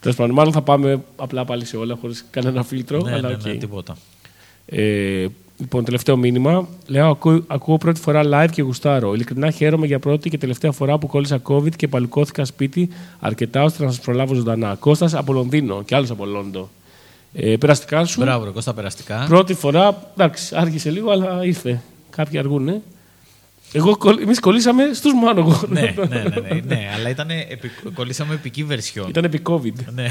[0.00, 3.00] Κάνει- Τέλος πάντων, μάλλον θα πάμε απλά πάλι σε όλα χωρίς κανένα φίλτρο.
[3.02, 3.44] Ναι, αλλά ναι, οκ.
[3.44, 3.96] ναι, τίποτα.
[4.66, 5.26] Ε,
[5.58, 6.68] λοιπόν, τελευταίο μήνυμα.
[6.86, 9.14] Λέω: ακούω, ακούω πρώτη φορά live και γουστάρω.
[9.14, 12.88] Ειλικρινά χαίρομαι για πρώτη και τελευταία φορά που κόλλησα COVID και παλουκώθηκα σπίτι
[13.20, 14.74] αρκετά ώστε να σας προλάβω ζωντανά.
[14.80, 16.68] Κώστας από Λονδίνο και άλλος από Λόντο.
[17.32, 18.20] Ε, περαστικά σου.
[18.20, 19.24] Μπράβο, ρε Κώστα, περαστικά.
[19.28, 21.80] Πρώτη φορά, εντάξει, άργησε λίγο, αλλά ήρθε.
[22.10, 22.82] Κάποιοι αργούνε.
[23.72, 25.62] Εγώ, κολλ- εμείς κολλήσαμε στους μάνογο.
[25.68, 27.28] ναι, ναι, ναι, ναι, ναι, αλλά ήταν
[27.94, 29.08] κολλήσαμε επική βερσιόν.
[29.08, 29.84] Ήταν επί COVID.
[29.94, 30.08] Ναι.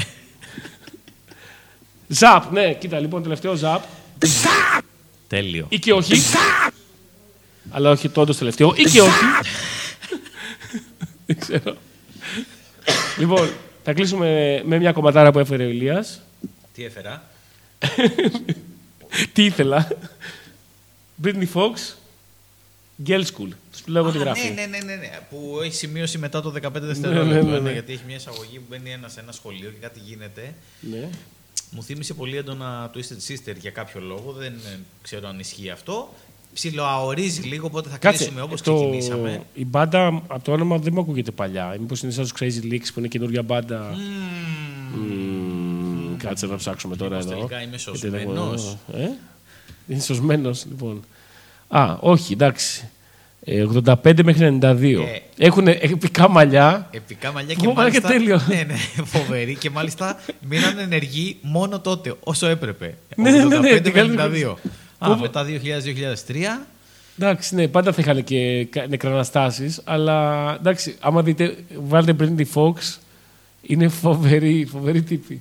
[2.08, 3.82] Ζαπ, ναι, κοίτα, λοιπόν, τελευταίο ζαπ.
[5.26, 5.66] Τέλειο.
[5.68, 6.14] Ή και όχι.
[7.70, 8.72] Αλλά όχι το όντως τελευταίο.
[8.76, 9.24] Ή και όχι.
[11.26, 11.76] Δεν ξέρω.
[13.18, 13.48] λοιπόν,
[13.84, 16.20] θα κλείσουμε με μια κομματάρα που έφερε ο Ηλίας.
[16.74, 17.22] Τι έφερα;
[19.32, 19.88] Τι ήθελα;
[21.24, 21.94] Britney Fox,
[23.06, 23.48] Girl School.
[23.72, 24.48] Τους λέω τη Α, γράφει.
[24.48, 27.44] ναι, ναι, ναι, ναι, ναι, που έχει σημείωση μετά το 15 ναι, δευτερόλεπτο.
[27.46, 27.72] ναι, ναι, ναι.
[27.72, 30.54] γιατί έχει μια εισαγωγή που μπαίνει ένας σε ένα σχολείο και κάτι γίνεται.
[30.80, 31.08] Ναι.
[31.70, 34.32] Μου θύμισε πολύ έντονα Twisted Sister για κάποιο λόγο.
[34.32, 36.14] Δεν ε, ξέρω αν ισχύει αυτό.
[36.54, 39.42] Ψιλοαορίζει λίγο, οπότε θα κλείσουμε όπως το- ξεκινήσαμε.
[39.54, 41.76] Η μπάντα από το όνομα δεν μου ακούγεται παλιά.
[41.80, 43.94] Μήπως είναι σαν τους Crazy Leaks που είναι καινούργια μπάντα.
[44.94, 47.46] Μμμ, Κάτσε να ψάξουμε τώρα Μήπως εδώ.
[47.46, 48.76] τελικά είμαι Γιατί δεν έχω- σωσμένος.
[48.94, 49.08] Ε;
[49.88, 51.04] Είναι σωσμένος, λοιπόν.
[51.72, 52.88] Α, όχι, εντάξει.
[53.44, 54.64] Ε, 85 μέχρι 92.
[55.38, 55.44] Ε.
[55.46, 56.88] Έχουν επικά μαλλιά.
[56.90, 58.08] Επικά μαλλιά Πω, και μαλάκα, μάλιστα.
[58.08, 58.40] τέλειο.
[58.48, 60.18] Ναι, ναι, φοβερή και μάλιστα
[60.48, 62.94] μείναν ενεργοί μόνο τότε, όσο έπρεπε.
[63.16, 64.54] Ναι, ναι, ναι, ναι, 85 την με καλύτερη 92.
[64.98, 66.66] Α, Πω, μετά 2000-2003.
[67.18, 71.56] Εντάξει, ναι, πάντα θα είχαν και κα- νεκραναστάσεις, αλλά εντάξει, άμα δείτε,
[71.88, 72.74] βάλτε Britney Fox,
[73.62, 75.40] είναι φοβερή, φοβερή τύπη.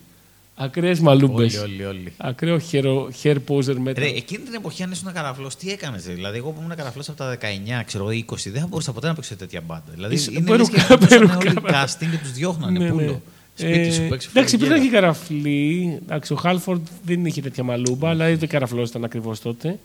[0.61, 1.57] Ακραίες μαλούμπες.
[1.57, 2.13] Όλοι, όλοι, όλοι.
[2.17, 2.83] Ακραίο hair,
[3.23, 3.93] hair poser metal.
[3.97, 6.03] Ρε, εκείνη την εποχή, αν ήσουν καραφλός, τι έκανες.
[6.03, 9.13] Δηλαδή, εγώ που ήμουν καραφλός από τα 19, ξέρω, 20, δεν θα μπορούσα ποτέ να
[9.13, 9.83] παίξω σε τέτοια μπάντα.
[9.93, 11.47] Δηλαδή, Είσαι- είναι περούκα, λες και παίζανε περούκα.
[11.49, 12.79] όλοι casting και τους διώχνανε.
[12.79, 13.01] Ναι, πούλο.
[13.05, 13.19] ναι.
[13.55, 14.57] Σπίτι σου Ε, παίξει Εντάξει, φορολογία.
[14.67, 15.99] υπήρχαν και καραφλοί.
[16.03, 19.79] Εντάξει, ο Χάλφορντ δεν είχε τέτοια μαλούμπα, αλλά ούτε καραφλός ήταν ακριβώς τότε.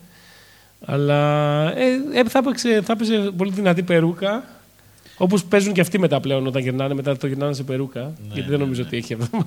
[0.84, 4.44] Αλλά ε, ε, θα, έπαιξε, θα έπαιζε πολύ δυνατή περούκα.
[5.16, 8.12] Όπως παίζουν και αυτοί μετά πλέον όταν γυρνάνε, μετά το γυρνάνε σε περούκα.
[8.32, 9.46] γιατί δεν νομίζω ότι έχει αυτό.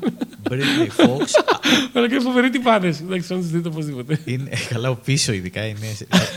[0.49, 1.25] Britney Fox.
[1.93, 2.87] Αλλά και φοβεροί τυπάνε.
[2.87, 4.19] Εντάξει, να τους δείτε οπωσδήποτε.
[4.25, 5.87] είναι, καλά, ο πίσω ειδικά είναι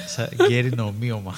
[0.07, 1.35] σαν γέρινο ομοίωμα.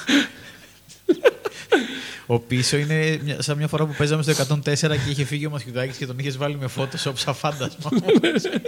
[2.27, 5.51] Ο πίσω είναι μια- σαν μια φορά που παίζαμε στο 104 και είχε φύγει ο
[5.51, 7.91] Μαθιουδάκης και τον είχες βάλει με Photoshop σαν φάντασμα.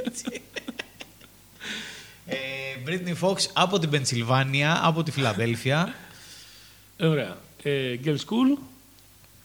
[0.04, 0.24] Έτσι.
[2.26, 2.36] ε,
[2.86, 5.94] Britney Fox από την Πενσιλβάνια, από τη Φιλαδέλφια.
[7.00, 7.36] Ωραία.
[7.62, 7.70] Ε,
[8.04, 8.58] Girl School.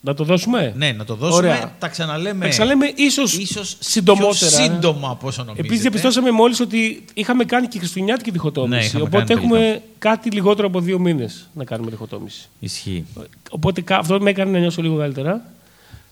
[0.02, 1.47] Να το δώσουμε; Ναι, να το δώσουμε.
[1.47, 1.76] Ωραία.
[1.80, 2.43] Τα ξαναλέμε.
[2.45, 4.30] Τα ξαναλέμε ίσως, ίσως συντομότερα.
[4.38, 5.66] Πιο σύντομα από όσο νομίζετε.
[5.68, 8.80] Επίσης, διαπιστώσαμε μόλις ότι είχαμε κάνει και χριστουγεννιάτικη διχοτόμηση.
[8.80, 12.47] Ναι, είχαμε οπότε κάνει έχουμε κάτι λιγότερο από δύο μήνες να κάνουμε διχοτόμηση.
[12.60, 13.06] Ισχύει.
[13.50, 15.32] Οπότε κα- αυτό με έκανε να νιώσω λίγο καλύτερα.
[15.32, 15.45] Τέλος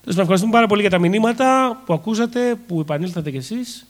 [0.04, 3.86] πάντων, ευχαριστούμε πάρα πολύ για τα μηνύματα που ακούσατε, που επανήλθατε κι εσείς.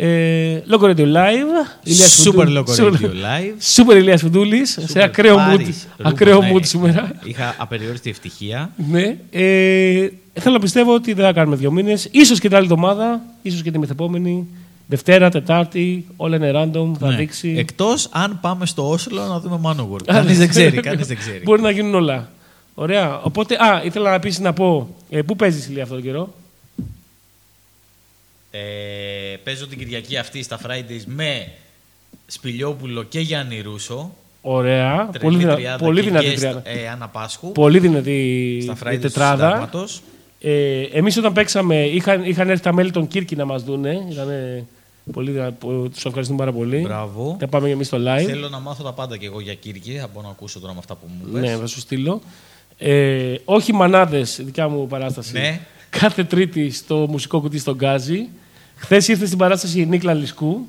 [0.00, 1.66] Ε, Logo Radio Live.
[1.82, 3.82] Ηλίας Super Φουντού- Logo Super- Radio Live.
[3.82, 6.66] Super Ηλίας Φουντούλης, σε Super ακραίο mood, Paris, ακραίο Ρούμπα, mood ναι.
[6.66, 7.12] σήμερα.
[7.24, 8.70] Είχα απεριόριστη ευτυχία.
[8.90, 9.16] Ναι.
[9.30, 12.00] Ε, θέλω να πιστεύω ότι δεν θα κάνουμε δύο μήνες.
[12.26, 14.46] σω και την άλλη εβδομάδα, ίσως και τη μεθεπόμενη.
[14.90, 17.16] Δευτέρα, Τετάρτη, όλα είναι random, θα Ναι.
[17.16, 17.54] δείξει.
[17.58, 20.04] Εκτός αν πάμε στο Όσλο να δούμε Manowar.
[20.04, 21.40] Κανείς δεν ξέρει, κανείς δεν ξέρει.
[21.44, 22.28] Μπορεί να γίνουν όλα.
[22.74, 23.20] Ωραία.
[23.22, 26.34] Οπότε, α, ήθελα επίση να πω, ε, πού παίζεις ηλία αυτόν τον καιρό;
[29.32, 31.48] Ε, παίζω την Κυριακή αυτή στα Fridays με
[32.26, 34.14] Σπηλιόπουλο και Γιάννη Ρούσο.
[34.40, 35.08] Ωραία.
[35.12, 35.54] Τρελή Πολύ, δυνα...
[35.54, 36.62] τριάδα πολύ και δυνατή guest, τριάδα.
[36.64, 37.52] Ε, Άννα Πάσχου.
[37.52, 39.46] Πολύ δυνατή στα η Fridays του τετράδα.
[39.46, 40.02] Συντάγματος.
[40.40, 44.06] Ε, Εμείς όταν παίξαμε, είχαν, είχαν έρθει τα μέλη των Κύρκη να μας δούνε.
[44.10, 44.64] Ήτανε
[45.12, 45.52] πολύ δυνα...
[45.94, 46.78] Τους ευχαριστούμε πάρα πολύ.
[46.78, 47.36] Μπράβο.
[47.40, 48.24] Θα πάμε και εμείς στο live.
[48.24, 49.92] Θέλω να μάθω τα πάντα και εγώ για Κύρκη.
[49.92, 51.42] Θα μπορώ να ακούσω τώρα με αυτά που μου πες.
[51.42, 52.20] Ναι, θα σου στείλω.
[52.78, 55.32] Ε, όχι μανάδες, δικιά μου παράσταση.
[55.32, 55.60] Ναι.
[55.90, 58.28] Κάθε Τρίτη στο μουσικό κουτί στον Γκάζι.
[58.78, 60.66] Χθες ήρθε στην παράσταση η Νίκλα Λισκού,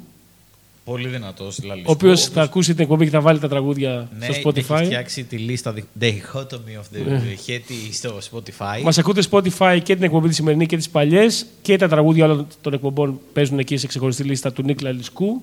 [0.83, 1.91] Πολύ δυνατός ο λαλιστικό.
[1.91, 4.81] οποίος θα ακούσει την εκπομπή και θα βάλει τα τραγούδια ναι, στο Έχει Spotify.
[4.85, 6.43] φτιάξει τη λίστα The Dichotomy
[6.79, 8.81] of the Hetty στο Spotify.
[8.83, 12.47] Μας ακούτε Spotify και την εκπομπή τη σημερινή και τις παλιές και τα τραγούδια όλων
[12.61, 15.41] των εκπομπών παίζουν εκεί σε ξεχωριστή λίστα του Νίκλα Λισκού.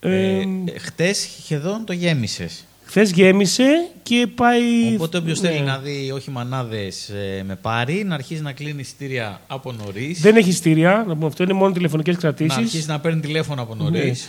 [0.00, 0.44] Ε, Ε,
[0.78, 2.64] χτες σχεδόν το γέμισες.
[2.90, 4.94] Χθες γέμισε και πάει.
[4.94, 5.48] Οπότε όποιος ναι.
[5.48, 7.12] θέλει να δει όχι μανάδες
[7.44, 10.20] με πάρει, να αρχίσει να κλείνει εισιτήρια από νωρίς.
[10.20, 12.54] Δεν έχει στήρια, να πούμε αυτό, είναι μόνο τηλεφωνικές Να κρατήσει.
[12.56, 14.28] αρχίσεις να παίρνει τηλέφωνο από νωρίς.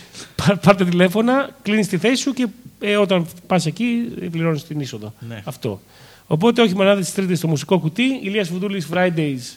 [0.62, 2.46] Πάρτε τηλέφωνα, κλείνεις τη θέση σου και
[2.80, 3.84] ε, όταν πας εκεί
[4.30, 5.14] πληρώνεις την είσοδο.
[5.28, 5.42] Ναι.
[5.44, 5.80] Αυτό.
[6.26, 8.20] Οπότε, όχι μανάδες τη Τρίτη στο μουσικό κουτί.
[8.22, 9.56] Ηλίας Φουντούλης Fridays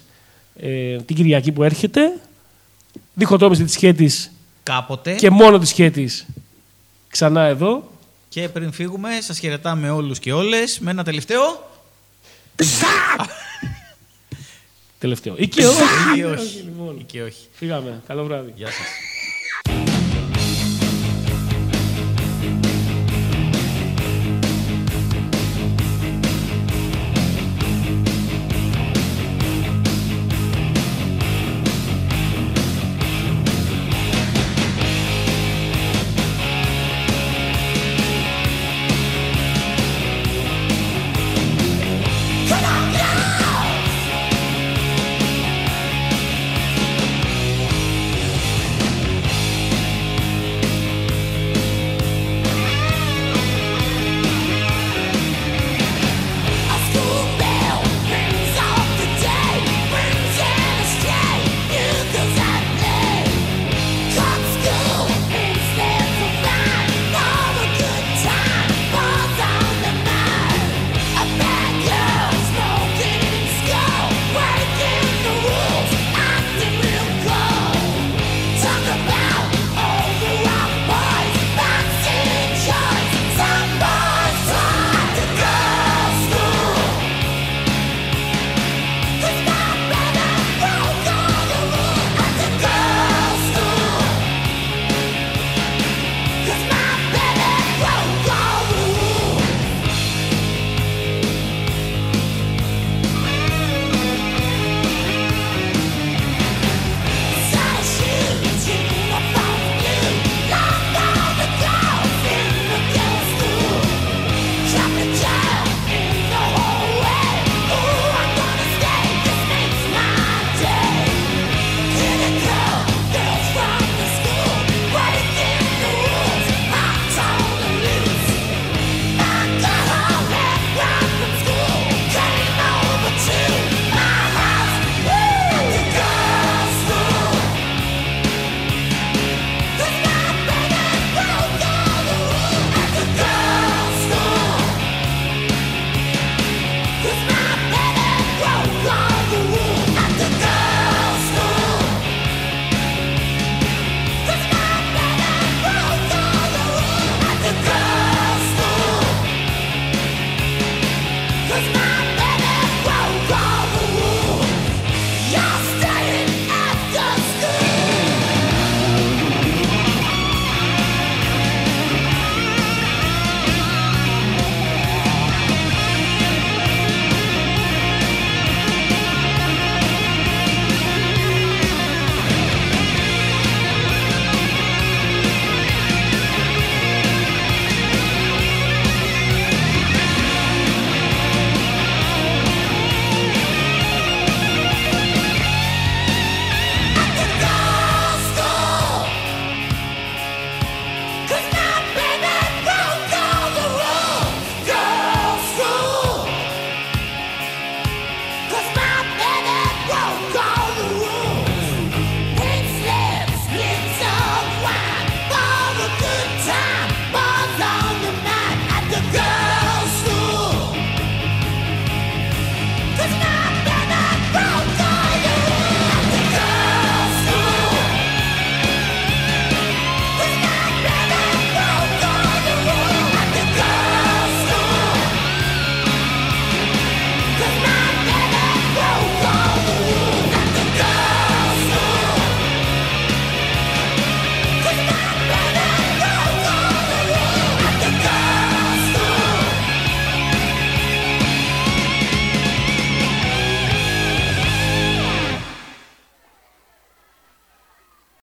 [0.60, 2.14] ε, την Κυριακή που έρχεται.
[3.14, 4.32] Διχοτόμηση τη σχέτης
[4.64, 5.14] Κάποτε.
[5.14, 6.26] και μόνο τη σχέτης
[7.10, 7.94] ξανά εδώ.
[8.36, 11.72] Και πριν φύγουμε, σας χαιρετάμε όλους και όλες με ένα τελευταίο.
[15.00, 15.36] Τελευταίο.
[15.38, 15.82] Ή και όχι.
[16.14, 16.58] Ή και όχι.
[16.58, 17.48] Λοιπόν, Ή και όχι.
[17.52, 18.02] Φύγαμε.
[18.08, 18.54] Καλό βράδυ.
[18.56, 18.88] Γεια σας.